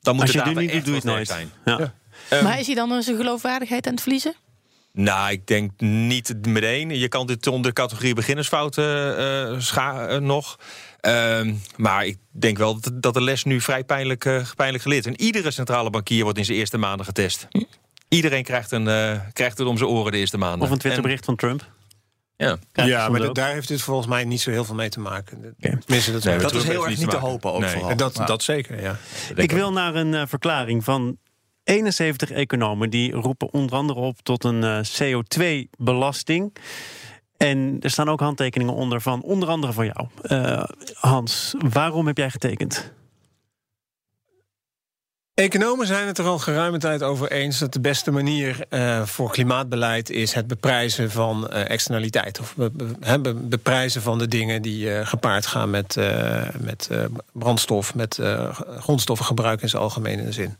dan 0.00 0.14
moet 0.14 0.22
als 0.22 0.32
de 0.32 0.38
je 0.38 0.44
data 0.44 0.60
nu 0.60 0.66
niet 0.66 0.70
doet, 0.70 0.76
echt 0.76 0.84
doe 0.84 0.94
je 0.94 1.00
het 1.00 1.10
nooit. 1.10 1.28
zijn. 1.28 1.50
Ja. 1.64 1.92
Um, 2.32 2.44
maar 2.44 2.58
is 2.58 2.66
hij 2.66 2.74
dan 2.74 3.02
zijn 3.02 3.16
geloofwaardigheid 3.16 3.86
aan 3.86 3.92
het 3.92 4.02
verliezen? 4.02 4.34
Nou, 4.98 5.30
ik 5.30 5.46
denk 5.46 5.80
niet 5.80 6.46
meteen. 6.46 6.98
Je 6.98 7.08
kan 7.08 7.26
dit 7.26 7.46
onder 7.46 7.74
de 7.74 7.80
categorie 7.80 8.14
beginnersfouten 8.14 9.18
uh, 9.52 9.60
scha 9.60 10.10
uh, 10.10 10.18
nog. 10.18 10.58
Uh, 11.06 11.52
maar 11.76 12.06
ik 12.06 12.16
denk 12.30 12.58
wel 12.58 12.80
dat, 12.80 13.02
dat 13.02 13.14
de 13.14 13.22
les 13.22 13.44
nu 13.44 13.60
vrij 13.60 13.84
pijnlijk, 13.84 14.24
uh, 14.24 14.42
pijnlijk 14.56 14.82
geleerd 14.82 15.06
is. 15.06 15.12
En 15.12 15.20
iedere 15.20 15.50
centrale 15.50 15.90
bankier 15.90 16.22
wordt 16.22 16.38
in 16.38 16.44
zijn 16.44 16.58
eerste 16.58 16.78
maanden 16.78 17.06
getest. 17.06 17.48
Iedereen 18.08 18.42
krijgt, 18.42 18.70
een, 18.70 18.86
uh, 18.86 19.20
krijgt 19.32 19.58
het 19.58 19.66
om 19.66 19.76
zijn 19.76 19.90
oren 19.90 20.12
de 20.12 20.18
eerste 20.18 20.38
maanden. 20.38 20.60
Of 20.60 20.70
een 20.70 20.78
Twitterbericht 20.78 21.24
van 21.24 21.36
Trump. 21.36 21.70
Ja, 22.36 22.58
ja 22.72 23.08
maar 23.08 23.32
daar 23.32 23.52
heeft 23.52 23.68
dit 23.68 23.82
volgens 23.82 24.06
mij 24.06 24.24
niet 24.24 24.40
zo 24.40 24.50
heel 24.50 24.64
veel 24.64 24.74
mee 24.74 24.88
te 24.88 25.00
maken. 25.00 25.38
Okay. 25.38 25.78
Tenminste, 25.78 26.12
dat, 26.12 26.24
nee, 26.24 26.38
dat 26.38 26.54
is 26.54 26.64
heel 26.64 26.86
erg 26.86 26.98
niet 26.98 27.10
te 27.10 27.16
hopen 27.16 27.52
ook 27.52 27.60
nee. 27.60 27.70
vooral. 27.70 27.96
Dat, 27.96 28.22
dat 28.26 28.42
zeker, 28.42 28.82
ja. 28.82 28.96
Ik 29.34 29.52
wil 29.52 29.72
naar 29.72 29.94
een 29.94 30.12
uh, 30.12 30.22
verklaring 30.26 30.84
van 30.84 31.18
71 31.68 32.30
economen. 32.30 32.90
Die 32.90 33.12
roepen 33.12 33.52
onder 33.52 33.76
andere 33.76 34.00
op 34.00 34.18
tot 34.22 34.44
een 34.44 34.62
uh, 34.62 34.80
CO2-belasting. 34.84 36.56
En 37.36 37.76
er 37.80 37.90
staan 37.90 38.08
ook 38.08 38.20
handtekeningen 38.20 38.74
onder 38.74 39.00
van 39.00 39.22
onder 39.22 39.48
andere 39.48 39.72
van 39.72 39.86
jou. 39.86 40.06
Uh, 40.22 40.64
Hans, 40.92 41.54
waarom 41.70 42.06
heb 42.06 42.16
jij 42.16 42.30
getekend? 42.30 42.92
Economen 45.34 45.86
zijn 45.86 46.06
het 46.06 46.18
er 46.18 46.24
al 46.24 46.38
geruime 46.38 46.78
tijd 46.78 47.02
over 47.02 47.30
eens 47.30 47.58
dat 47.58 47.72
de 47.72 47.80
beste 47.80 48.10
manier 48.10 48.66
uh, 48.70 49.06
voor 49.06 49.30
klimaatbeleid 49.30 50.10
is 50.10 50.32
het 50.32 50.46
beprijzen 50.46 51.10
van 51.10 51.48
uh, 51.52 51.70
externaliteit. 51.70 52.40
Of 52.40 52.54
be, 52.56 52.70
be, 53.20 53.34
beprijzen 53.34 54.02
van 54.02 54.18
de 54.18 54.28
dingen 54.28 54.62
die 54.62 55.04
gepaard 55.06 55.46
gaan 55.46 55.70
met, 55.70 55.96
met 56.58 56.90
brandstof, 57.32 57.94
met 57.94 58.20
grondstoffengebruik 58.78 59.62
in 59.62 59.68
zijn 59.68 59.82
algemene 59.82 60.32
zin. 60.32 60.56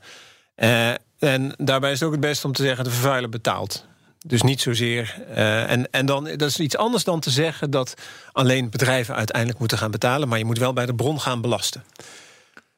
En 1.19 1.55
daarbij 1.57 1.93
is 1.93 1.99
het 1.99 2.09
ook 2.09 2.15
het 2.15 2.25
beste 2.25 2.47
om 2.47 2.53
te 2.53 2.63
zeggen: 2.63 2.85
de 2.85 2.91
vervuiler 2.91 3.31
betaalt. 3.31 3.87
Dus 4.27 4.43
niet 4.43 4.61
zozeer. 4.61 5.17
Uh, 5.31 5.71
en, 5.71 5.91
en 5.91 6.07
dan, 6.07 6.25
dat 6.25 6.49
is 6.49 6.59
iets 6.59 6.77
anders 6.77 7.05
dan 7.05 7.21
te 7.21 7.31
zeggen 7.31 7.71
dat 7.71 7.95
alleen 8.33 8.71
bedrijven 8.71 9.15
uiteindelijk 9.15 9.59
moeten 9.59 9.79
gaan 9.79 9.91
betalen. 9.91 10.29
Maar 10.29 10.39
je 10.39 10.45
moet 10.45 10.59
wel 10.59 10.73
bij 10.73 10.87
de 10.87 10.95
bron 10.95 11.21
gaan 11.21 11.41
belasten. 11.41 11.85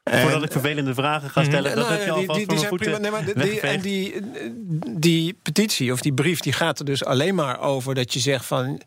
Voordat 0.04 0.42
ik 0.42 0.52
vervelende 0.52 0.94
vragen 0.94 1.30
ga 1.30 1.44
stellen, 1.44 1.76
dat 1.76 1.88
nou, 1.88 1.92
heb 1.92 2.04
je 2.04 2.10
alvast 2.10 2.38
die, 2.38 2.48
die 2.48 2.58
van 2.58 2.58
zijn 2.58 2.76
prima. 2.76 2.98
Nee, 2.98 3.10
maar 3.10 3.24
die, 3.24 3.60
en 3.60 3.80
die, 3.80 4.14
die 4.88 5.38
petitie 5.42 5.92
of 5.92 6.00
die 6.00 6.12
brief 6.12 6.40
die 6.40 6.52
gaat 6.52 6.78
er 6.78 6.84
dus 6.84 7.04
alleen 7.04 7.34
maar 7.34 7.60
over 7.60 7.94
dat 7.94 8.12
je 8.12 8.18
zegt 8.18 8.44
van 8.44 8.80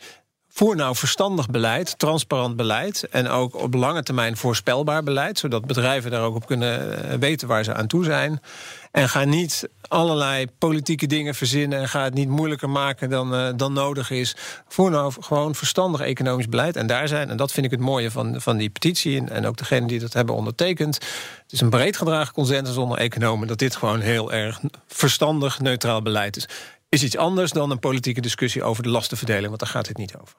voer 0.50 0.76
nou 0.76 0.96
verstandig 0.96 1.50
beleid, 1.50 2.00
transparant 2.00 2.56
beleid 2.56 3.08
en 3.10 3.28
ook 3.28 3.56
op 3.56 3.74
lange 3.74 4.04
termijn 4.04 4.38
voorspelbaar 4.38 5.04
beleid, 5.04 5.40
zodat 5.40 5.66
bedrijven 5.66 6.12
daar 6.12 6.22
ook 6.22 6.36
op 6.36 6.46
kunnen 6.46 7.20
weten 7.20 7.48
waar 7.48 7.64
ze 7.64 7.74
aan 7.74 7.88
toe 7.88 8.04
zijn. 8.04 8.42
En 8.94 9.10
ga 9.10 9.24
niet 9.24 9.70
allerlei 9.88 10.48
politieke 10.58 11.08
dingen 11.08 11.36
verzinnen 11.36 11.80
en 11.80 11.90
ga 11.90 12.04
het 12.04 12.14
niet 12.14 12.30
moeilijker 12.30 12.70
maken 12.70 13.10
dan, 13.10 13.34
uh, 13.34 13.50
dan 13.56 13.74
nodig 13.74 14.12
is. 14.12 14.36
Voer 14.68 14.92
nou 14.92 15.14
gewoon 15.20 15.56
verstandig 15.56 16.02
economisch 16.02 16.50
beleid. 16.50 16.76
En 16.76 16.88
daar 16.88 17.08
zijn, 17.08 17.30
en 17.30 17.38
dat 17.38 17.52
vind 17.52 17.66
ik 17.66 17.72
het 17.72 17.80
mooie 17.80 18.12
van, 18.12 18.42
van 18.42 18.58
die 18.58 18.70
petitie 18.70 19.18
en, 19.18 19.30
en 19.30 19.46
ook 19.46 19.58
degenen 19.58 19.88
die 19.88 20.00
dat 20.00 20.14
hebben 20.14 20.36
ondertekend. 20.36 20.96
Het 21.42 21.52
is 21.52 21.62
een 21.62 21.70
breed 21.70 21.98
gedragen 21.98 22.34
consensus 22.34 22.78
onder 22.78 22.98
economen 22.98 23.48
dat 23.48 23.60
dit 23.60 23.76
gewoon 23.76 24.00
heel 24.00 24.32
erg 24.32 24.60
verstandig, 24.88 25.60
neutraal 25.60 26.02
beleid 26.02 26.38
is. 26.38 26.48
Is 26.90 27.04
iets 27.04 27.18
anders 27.18 27.52
dan 27.52 27.72
een 27.72 27.80
politieke 27.80 28.22
discussie 28.22 28.64
over 28.64 28.84
de 28.84 28.90
lastenverdeling, 28.90 29.48
want 29.48 29.60
daar 29.60 29.70
gaat 29.70 29.88
het 29.88 29.98
niet 29.98 30.16
over. 30.22 30.36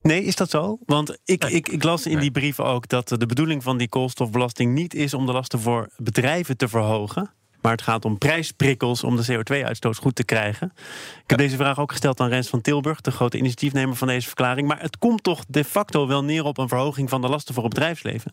Nee, 0.00 0.24
is 0.24 0.36
dat 0.36 0.50
zo? 0.50 0.78
Want 0.86 1.18
ik, 1.24 1.42
nee. 1.42 1.52
ik, 1.52 1.68
ik 1.68 1.82
las 1.82 2.06
in 2.06 2.18
die 2.18 2.30
brieven 2.30 2.64
ook 2.64 2.88
dat 2.88 3.08
de 3.08 3.26
bedoeling 3.26 3.62
van 3.62 3.76
die 3.76 3.88
koolstofbelasting 3.88 4.74
niet 4.74 4.94
is 4.94 5.14
om 5.14 5.26
de 5.26 5.32
lasten 5.32 5.60
voor 5.60 5.88
bedrijven 5.96 6.56
te 6.56 6.68
verhogen. 6.68 7.30
Maar 7.64 7.72
het 7.72 7.82
gaat 7.82 8.04
om 8.04 8.18
prijsprikkels 8.18 9.04
om 9.04 9.16
de 9.16 9.32
CO2-uitstoot 9.32 9.96
goed 9.96 10.14
te 10.14 10.24
krijgen. 10.24 10.72
Ik 11.22 11.30
heb 11.30 11.38
deze 11.38 11.56
vraag 11.56 11.78
ook 11.78 11.90
gesteld 11.90 12.20
aan 12.20 12.28
Rens 12.28 12.48
van 12.48 12.60
Tilburg, 12.60 13.00
de 13.00 13.10
grote 13.10 13.36
initiatiefnemer 13.36 13.96
van 13.96 14.08
deze 14.08 14.26
verklaring. 14.26 14.68
Maar 14.68 14.80
het 14.80 14.98
komt 14.98 15.22
toch 15.22 15.44
de 15.48 15.64
facto 15.64 16.06
wel 16.06 16.24
neer 16.24 16.44
op 16.44 16.58
een 16.58 16.68
verhoging 16.68 17.08
van 17.08 17.20
de 17.20 17.28
lasten 17.28 17.54
voor 17.54 17.64
het 17.64 17.74
bedrijfsleven? 17.74 18.32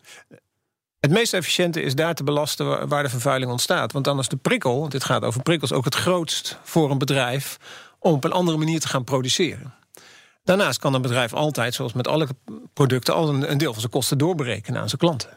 Het 1.00 1.10
meest 1.10 1.34
efficiënte 1.34 1.82
is 1.82 1.94
daar 1.94 2.14
te 2.14 2.24
belasten 2.24 2.88
waar 2.88 3.02
de 3.02 3.08
vervuiling 3.08 3.50
ontstaat. 3.50 3.92
Want 3.92 4.04
dan 4.04 4.18
is 4.18 4.28
de 4.28 4.36
prikkel, 4.36 4.78
want 4.80 4.92
dit 4.92 5.04
gaat 5.04 5.22
over 5.22 5.42
prikkels, 5.42 5.72
ook 5.72 5.84
het 5.84 5.94
grootst 5.94 6.58
voor 6.62 6.90
een 6.90 6.98
bedrijf 6.98 7.56
om 7.98 8.12
op 8.12 8.24
een 8.24 8.32
andere 8.32 8.58
manier 8.58 8.80
te 8.80 8.88
gaan 8.88 9.04
produceren. 9.04 9.74
Daarnaast 10.44 10.78
kan 10.78 10.94
een 10.94 11.02
bedrijf 11.02 11.32
altijd, 11.32 11.74
zoals 11.74 11.92
met 11.92 12.08
alle 12.08 12.28
producten, 12.72 13.14
al 13.14 13.28
een, 13.28 13.58
deel 13.58 13.72
van 13.72 13.80
zijn 13.80 13.92
kosten 13.92 14.18
doorberekenen 14.18 14.80
aan 14.80 14.88
zijn 14.88 15.00
klanten. 15.00 15.30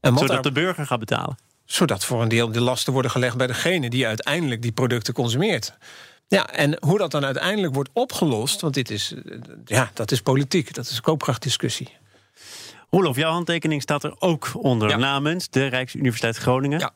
En 0.00 0.12
Zodat 0.12 0.28
daar, 0.28 0.42
de 0.42 0.52
burger 0.52 0.86
gaat 0.86 0.98
betalen. 0.98 1.36
Zodat 1.72 2.04
voor 2.04 2.22
een 2.22 2.28
deel 2.28 2.52
de 2.52 2.60
lasten 2.60 2.92
worden 2.92 3.10
gelegd 3.10 3.36
bij 3.36 3.46
degene 3.46 3.90
die 3.90 4.06
uiteindelijk 4.06 4.62
die 4.62 4.72
producten 4.72 5.14
consumeert. 5.14 5.72
Ja, 6.28 6.50
en 6.50 6.76
hoe 6.80 6.98
dat 6.98 7.10
dan 7.10 7.24
uiteindelijk 7.24 7.74
wordt 7.74 7.90
opgelost, 7.92 8.60
want 8.60 8.74
dit 8.74 8.90
is, 8.90 9.14
ja, 9.64 9.90
dat 9.94 10.10
is 10.10 10.20
politiek, 10.20 10.74
dat 10.74 10.88
is 10.88 11.00
koopkrachtdiscussie. 11.00 11.96
Roelof, 12.90 13.16
jouw 13.16 13.32
handtekening 13.32 13.82
staat 13.82 14.04
er 14.04 14.14
ook 14.18 14.50
onder 14.54 14.88
ja. 14.88 14.96
namens 14.96 15.48
de 15.48 15.66
Rijksuniversiteit 15.66 16.36
Groningen. 16.36 16.78
Ja. 16.78 16.92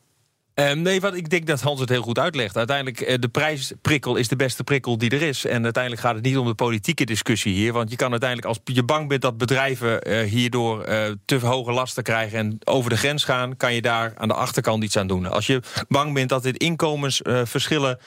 Um, 0.59 0.81
nee, 0.81 1.01
wat 1.01 1.15
ik 1.15 1.29
denk 1.29 1.47
dat 1.47 1.61
Hans 1.61 1.79
het 1.79 1.89
heel 1.89 2.01
goed 2.01 2.19
uitlegt. 2.19 2.57
Uiteindelijk, 2.57 3.09
uh, 3.09 3.15
de 3.19 3.27
prijsprikkel 3.27 4.15
is 4.15 4.27
de 4.27 4.35
beste 4.35 4.63
prikkel 4.63 4.97
die 4.97 5.09
er 5.09 5.21
is. 5.21 5.45
En 5.45 5.63
uiteindelijk 5.63 6.03
gaat 6.03 6.15
het 6.15 6.23
niet 6.23 6.37
om 6.37 6.47
de 6.47 6.53
politieke 6.53 7.05
discussie 7.05 7.53
hier. 7.53 7.73
Want 7.73 7.89
je 7.89 7.95
kan 7.95 8.11
uiteindelijk, 8.11 8.49
als 8.49 8.59
je 8.63 8.83
bang 8.83 9.07
bent 9.07 9.21
dat 9.21 9.37
bedrijven 9.37 10.09
uh, 10.09 10.21
hierdoor 10.21 10.89
uh, 10.89 11.11
te 11.25 11.35
hoge 11.35 11.71
lasten 11.71 12.03
krijgen 12.03 12.37
en 12.37 12.57
over 12.63 12.89
de 12.89 12.97
grens 12.97 13.23
gaan, 13.23 13.57
kan 13.57 13.73
je 13.73 13.81
daar 13.81 14.13
aan 14.17 14.27
de 14.27 14.33
achterkant 14.33 14.83
iets 14.83 14.97
aan 14.97 15.07
doen. 15.07 15.25
Als 15.25 15.47
je 15.47 15.61
bang 15.87 16.13
bent 16.13 16.29
dat 16.29 16.43
dit 16.43 16.57
inkomensverschillen 16.57 17.99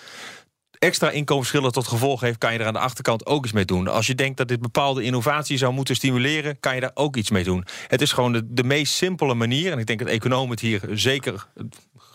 extra 0.79 1.11
inkomensverschillen 1.11 1.73
tot 1.73 1.87
gevolg 1.87 2.21
heeft, 2.21 2.39
kan 2.39 2.53
je 2.53 2.59
er 2.59 2.67
aan 2.67 2.73
de 2.73 2.79
achterkant 2.79 3.27
ook 3.27 3.45
iets 3.45 3.55
mee 3.55 3.65
doen. 3.65 3.89
Als 3.89 4.07
je 4.07 4.15
denkt 4.15 4.37
dat 4.37 4.49
dit 4.49 4.61
bepaalde 4.61 5.03
innovatie 5.03 5.57
zou 5.57 5.73
moeten 5.73 5.97
stimuleren, 5.97 6.61
kan 6.61 6.75
je 6.75 6.81
daar 6.81 6.91
ook 6.95 7.17
iets 7.17 7.31
mee 7.31 7.45
doen. 7.45 7.65
Het 7.87 8.01
is 8.01 8.13
gewoon 8.13 8.33
de, 8.33 8.43
de 8.47 8.65
meest 8.65 8.95
simpele 8.95 9.35
manier, 9.35 9.73
en 9.73 9.79
ik 9.79 9.87
denk 9.87 9.99
dat 9.99 10.09
economen 10.09 10.51
het 10.51 10.61
hier 10.61 10.81
zeker 10.93 11.47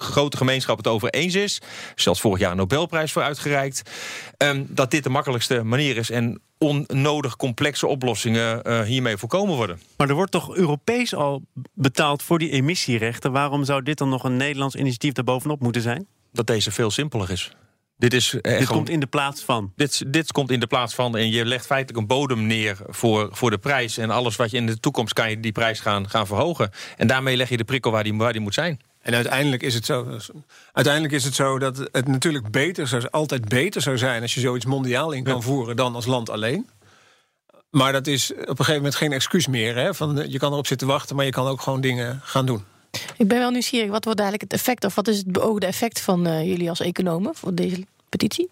grote 0.04 0.38
gemeenschap 0.38 0.78
het 0.78 0.88
over 0.88 1.10
eens 1.10 1.36
is. 1.36 1.62
Zelfs 1.96 2.22
vorig 2.22 2.40
jaar 2.40 2.52
een 2.52 2.58
Nobelprijs 2.58 3.12
voor 3.12 3.22
uitgereikt. 3.22 3.92
Um, 4.38 4.68
dat 4.70 4.92
dit 4.92 5.04
de 5.04 5.10
makkelijkste 5.10 5.64
manier 5.64 5.98
is 5.98 6.10
en 6.10 6.42
onnodig 6.58 7.36
complexe 7.36 7.88
oplossingen 7.88 8.68
uh, 8.68 8.82
hiermee 8.82 9.18
voorkomen 9.18 9.56
worden. 9.56 9.80
Maar 9.98 10.10
er 10.10 10.16
wordt 10.16 10.32
toch 10.32 10.56
Europees 10.56 11.16
al 11.16 11.42
betaald 11.74 12.24
voor 12.24 12.40
die 12.40 12.50
emissierechten? 12.50 13.32
Waarom 13.32 13.64
zou 13.64 13.84
dit 13.84 13.98
dan 13.98 14.10
nog 14.10 14.24
een 14.24 14.38
Nederlands 14.38 14.76
initiatief 14.76 15.14
daarbovenop 15.14 15.62
moeten 15.62 15.82
zijn? 15.82 16.08
Dat 16.32 16.48
deze 16.48 16.72
veel 16.72 16.92
simpeler 16.92 17.32
is. 17.32 17.52
Dit, 17.98 18.14
is, 18.14 18.34
eh, 18.34 18.42
dit 18.42 18.52
gewoon, 18.52 18.68
komt 18.68 18.90
in 18.90 19.00
de 19.00 19.08
plaats 19.08 19.42
van. 19.42 19.72
Dit, 19.76 20.14
dit 20.14 20.32
komt 20.32 20.52
in 20.52 20.60
de 20.60 20.68
plaats 20.68 20.96
van. 20.96 21.18
En 21.18 21.32
je 21.32 21.46
legt 21.46 21.66
feitelijk 21.66 22.00
een 22.00 22.08
bodem 22.08 22.48
neer 22.48 22.78
voor, 22.88 23.30
voor 23.32 23.50
de 23.50 23.58
prijs. 23.58 23.98
En 23.98 24.10
alles 24.10 24.36
wat 24.36 24.52
je 24.52 24.58
in 24.58 24.66
de 24.66 24.80
toekomst 24.80 25.14
kan 25.14 25.30
je 25.30 25.40
die 25.40 25.52
prijs 25.52 25.80
gaan, 25.80 26.10
gaan 26.10 26.28
verhogen. 26.28 26.70
En 26.98 27.08
daarmee 27.08 27.38
leg 27.38 27.50
je 27.50 27.58
de 27.58 27.64
prikkel 27.64 27.92
waar 27.92 28.04
die, 28.04 28.14
waar 28.14 28.32
die 28.32 28.42
moet 28.42 28.54
zijn. 28.54 28.80
En 29.04 29.14
uiteindelijk 29.14 29.64
is 29.64 29.74
het 29.74 29.86
zo. 29.86 30.18
Uiteindelijk 30.74 31.14
is 31.14 31.24
het 31.24 31.36
zo 31.36 31.60
dat 31.60 31.78
het 31.92 32.08
natuurlijk 32.08 32.52
beter 32.52 32.88
zou, 32.88 33.08
altijd 33.12 33.48
beter 33.48 33.82
zou 33.82 33.98
zijn 33.98 34.22
als 34.22 34.34
je 34.34 34.40
zoiets 34.40 34.66
mondiaal 34.66 35.12
in 35.12 35.24
kan 35.24 35.36
ja. 35.36 35.42
voeren 35.42 35.76
dan 35.76 35.96
als 35.96 36.06
land 36.06 36.30
alleen. 36.30 36.70
Maar 37.70 37.92
dat 37.92 38.08
is 38.08 38.32
op 38.32 38.40
een 38.40 38.56
gegeven 38.56 38.76
moment 38.76 38.96
geen 38.96 39.12
excuus 39.12 39.48
meer. 39.48 39.76
Hè? 39.76 39.94
Van, 39.94 40.20
eh, 40.20 40.32
je 40.32 40.38
kan 40.38 40.52
erop 40.52 40.68
zitten 40.68 40.88
wachten, 40.88 41.16
maar 41.16 41.26
je 41.26 41.32
kan 41.32 41.48
ook 41.48 41.62
gewoon 41.62 41.82
dingen 41.82 42.20
gaan 42.24 42.46
doen. 42.46 42.64
Ik 43.18 43.28
ben 43.28 43.40
wel 43.40 43.52
nieuwsgierig. 43.52 43.90
Wat 43.90 44.04
wordt 44.06 44.20
eigenlijk 44.20 44.52
het 44.52 44.60
effect 44.60 44.86
of 44.86 44.96
wat 44.96 45.08
is 45.08 45.18
het 45.18 45.32
beoogde 45.32 45.66
effect 45.66 46.02
van 46.02 46.28
uh, 46.28 46.46
jullie 46.46 46.70
als 46.70 46.80
economen 46.80 47.36
voor 47.36 47.54
deze 47.54 47.86
petitie? 48.10 48.50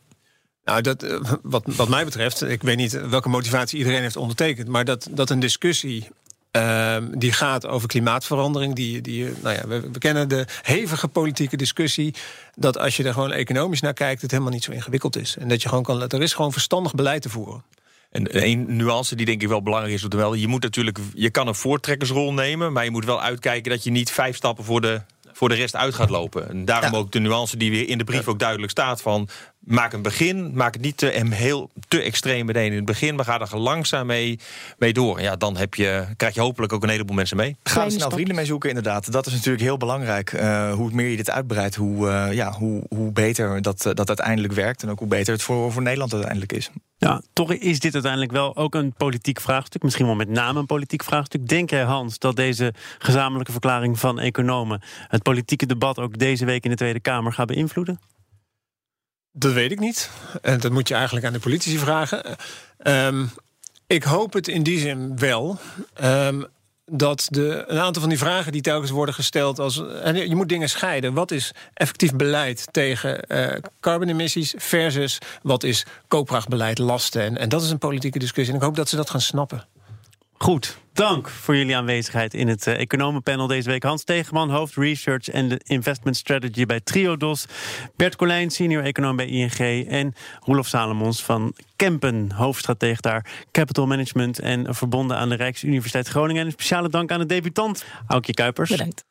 Nou, 0.64 0.82
dat, 0.82 1.04
uh, 1.04 1.22
wat, 1.42 1.64
wat 1.66 1.90
mij 1.90 2.06
betreft, 2.06 2.42
ik 2.42 2.62
weet 2.62 2.78
niet 2.78 3.10
welke 3.10 3.30
motivatie 3.30 3.78
iedereen 3.78 4.02
heeft 4.02 4.16
ondertekend, 4.16 4.68
maar 4.68 4.86
dat, 4.86 5.08
dat 5.12 5.30
een 5.30 5.40
discussie 5.40 6.08
uh, 6.58 6.98
die 7.18 7.32
gaat 7.32 7.68
over 7.68 7.88
klimaatverandering. 7.88 8.76
Die, 8.76 9.02
die, 9.02 9.32
nou 9.42 9.56
ja, 9.56 9.68
we, 9.68 9.90
we, 9.92 10.00
kennen 10.00 10.30
de 10.30 10.46
hevige 10.62 11.08
politieke 11.08 11.58
discussie. 11.58 12.14
Dat 12.56 12.78
als 12.78 12.98
je 12.98 13.04
er 13.04 13.14
gewoon 13.14 13.32
economisch 13.32 13.82
naar 13.82 13.94
kijkt, 13.94 14.22
het 14.22 14.32
helemaal 14.32 14.52
niet 14.52 14.64
zo 14.64 14.72
ingewikkeld 14.72 15.16
is. 15.16 15.38
En 15.38 15.48
dat 15.48 15.62
je 15.62 15.70
gewoon 15.70 15.84
kan. 15.84 16.02
Er 16.02 16.22
is 16.22 16.34
gewoon 16.34 16.52
verstandig 16.52 16.96
beleid 16.96 17.22
te 17.22 17.30
voeren. 17.30 17.64
En 18.12 18.44
een 18.46 18.76
nuance 18.76 19.16
die 19.16 19.26
denk 19.26 19.42
ik 19.42 19.48
wel 19.48 19.62
belangrijk 19.62 19.94
is, 19.94 20.06
wel, 20.10 20.34
je 20.34 20.48
moet 20.48 20.64
natuurlijk, 20.64 21.00
je 21.14 21.30
kan 21.30 21.48
een 21.48 21.56
voortrekkersrol 21.56 22.34
nemen, 22.34 22.74
maar 22.74 22.84
je 22.84 22.92
moet 22.92 23.06
wel 23.06 23.22
uitkijken 23.22 23.72
dat 23.72 23.84
je 23.84 23.92
niet 23.92 24.12
vijf 24.12 24.36
stappen 24.36 24.64
voor 24.64 24.82
de 24.82 25.02
voor 25.34 25.50
de 25.50 25.56
rest 25.56 25.76
uit 25.76 25.94
gaat 25.94 26.10
lopen. 26.10 26.50
En 26.50 26.66
daarom 26.66 26.96
ook 26.96 27.12
de 27.12 27.20
nuance 27.20 27.58
die 27.58 27.72
weer 27.72 27.90
in 27.90 27.98
de 27.98 28.04
brief 28.04 28.28
ook 28.28 28.40
duidelijk 28.40 28.72
staat 28.72 29.02
van 29.02 29.30
maak 29.62 29.93
een 29.93 30.02
begin, 30.02 30.52
maak 30.54 30.74
het 30.74 30.84
niet 30.84 30.97
te, 30.97 31.06
heel, 31.30 31.69
te 31.88 32.02
extreem 32.02 32.45
meteen 32.45 32.69
in 32.69 32.76
het 32.76 32.86
begin, 32.86 33.15
maar 33.15 33.26
ga 33.26 33.39
er 33.39 33.58
langzaam 33.58 34.06
mee, 34.06 34.39
mee 34.78 34.93
door. 34.93 35.21
Ja, 35.21 35.36
dan 35.36 35.58
heb 35.58 35.74
je, 35.74 36.06
krijg 36.17 36.34
je 36.34 36.41
hopelijk 36.41 36.74
ook 36.74 36.84
een 36.84 36.89
heleboel 36.89 37.15
mensen 37.15 37.38
mee. 37.38 37.56
Ga 37.63 37.86
er 37.86 37.91
snel 37.91 38.10
vrienden 38.10 38.36
mee 38.36 38.45
zoeken, 38.45 38.69
inderdaad. 38.69 39.12
Dat 39.12 39.26
is 39.26 39.34
natuurlijk 39.34 39.63
heel 39.63 39.78
belangrijk. 39.78 40.32
Uh, 40.32 40.74
hoe 40.74 40.91
meer 40.93 41.08
je 41.08 41.17
dit 41.17 41.30
uitbreidt, 41.30 41.76
hoe, 41.76 42.08
uh, 42.08 42.34
ja, 42.34 42.52
hoe, 42.52 42.84
hoe 42.89 43.12
beter 43.12 43.62
dat, 43.62 43.82
dat 43.82 44.08
uiteindelijk 44.08 44.54
werkt 44.54 44.84
en 44.84 44.89
ook 44.89 45.00
hoe 45.00 45.08
beter 45.08 45.34
het 45.34 45.43
voor, 45.43 45.71
voor 45.71 45.82
Nederland 45.82 46.13
uiteindelijk 46.13 46.54
is. 46.54 46.69
Ja, 46.97 47.21
toch 47.34 47.54
is 47.54 47.80
dit 47.80 47.93
uiteindelijk 47.93 48.32
wel 48.32 48.56
ook 48.56 48.76
een 48.76 48.93
politiek 48.93 49.41
vraagstuk. 49.41 49.84
Misschien 49.84 50.06
wel 50.06 50.15
met 50.15 50.30
name 50.30 50.60
een 50.60 50.65
politiek 50.65 51.04
vraagstuk. 51.04 51.47
Denk 51.47 51.69
jij, 51.69 51.84
Hans, 51.84 52.19
dat 52.19 52.36
deze 52.36 52.74
gezamenlijke 52.97 53.52
verklaring 53.52 54.00
van 54.00 54.19
economen 54.19 54.82
het 55.08 55.24
politieke 55.24 55.65
debat 55.65 56.00
ook 56.00 56.17
deze 56.17 56.45
week 56.45 56.63
in 56.63 56.69
de 56.69 56.76
Tweede 56.76 57.00
Kamer 57.00 57.34
gaat 57.34 57.47
beïnvloeden? 57.47 58.00
Dat 59.32 59.54
weet 59.54 59.72
ik 59.72 59.80
niet. 59.80 60.10
En 60.41 60.60
dat 60.60 60.72
moet 60.72 60.88
je 60.88 60.94
eigenlijk 60.94 61.26
aan 61.26 61.34
de 61.34 61.39
politici 61.39 61.78
vragen. 61.78 62.38
Um, 62.84 63.32
ik 63.88 64.04
hoop 64.04 64.34
het 64.34 64.48
in 64.48 64.63
die 64.63 64.80
zin 64.80 65.17
wel. 65.17 65.60
Um, 66.04 66.46
dat 66.86 67.28
de, 67.30 67.63
een 67.67 67.80
aantal 67.80 68.02
van 68.02 68.10
die 68.10 68.20
vragen 68.20 68.52
die 68.52 68.62
telkens 68.62 68.91
worden 68.91 69.15
gesteld 69.15 69.60
als. 69.60 69.76
Je 70.13 70.36
moet 70.36 70.50
dingen 70.50 70.70
scheiden. 70.70 71.13
Wat 71.13 71.32
is 71.32 71.52
effectief 71.74 72.13
beleid 72.13 72.67
tegen 72.72 73.26
uh, 73.28 73.48
carbonemissies 73.80 74.54
versus 74.58 75.17
wat 75.41 75.63
is 75.63 75.86
koopkrachtbeleid, 76.08 76.78
lasten? 76.78 77.22
En, 77.22 77.38
en 77.38 77.50
dat 77.50 77.62
is 77.62 77.70
een 77.70 77.78
politieke 77.78 78.20
discussie. 78.20 78.54
En 78.54 78.60
ik 78.60 78.65
hoop 78.65 78.76
dat 78.76 78.89
ze 78.89 78.96
dat 78.96 79.10
gaan 79.10 79.22
snappen. 79.22 79.67
Goed, 80.38 80.78
dank 81.02 81.30
voor 81.30 81.56
jullie 81.56 81.76
aanwezigheid 81.76 82.34
in 82.34 82.48
het 82.48 82.68
uh, 82.68 82.80
economenpanel 82.80 83.48
deze 83.48 83.70
week. 83.70 83.84
Hans 83.84 84.04
Tegenman, 84.04 84.50
hoofd 84.50 84.76
Research 84.76 85.30
en 85.30 85.58
Investment 85.58 86.18
Strategy 86.18 86.66
bij 86.66 86.80
Triodos. 86.80 87.46
Bert 87.96 88.16
Colijn, 88.16 88.50
senior 88.50 88.84
econoom 88.84 89.16
bij 89.16 89.26
ING. 89.26 89.88
En 89.88 90.14
Roelof 90.40 90.68
Salomons 90.68 91.24
van 91.24 91.54
Kempen, 91.76 92.32
hoofdstratege 92.32 93.02
daar. 93.02 93.26
Capital 93.52 93.88
Management 93.88 94.40
en 94.40 94.76
verbonden 94.76 95.18
aan 95.18 95.30
de 95.30 95.36
Rijksuniversiteit 95.36 96.08
Groningen. 96.08 96.42
En 96.42 96.48
een 96.48 96.54
speciale 96.54 96.90
dank 96.90 97.12
aan 97.12 97.20
de 97.20 97.26
debutant, 97.26 97.86
Aukje 98.08 98.34
Kuipers. 98.34 98.70
Bedankt. 98.70 99.11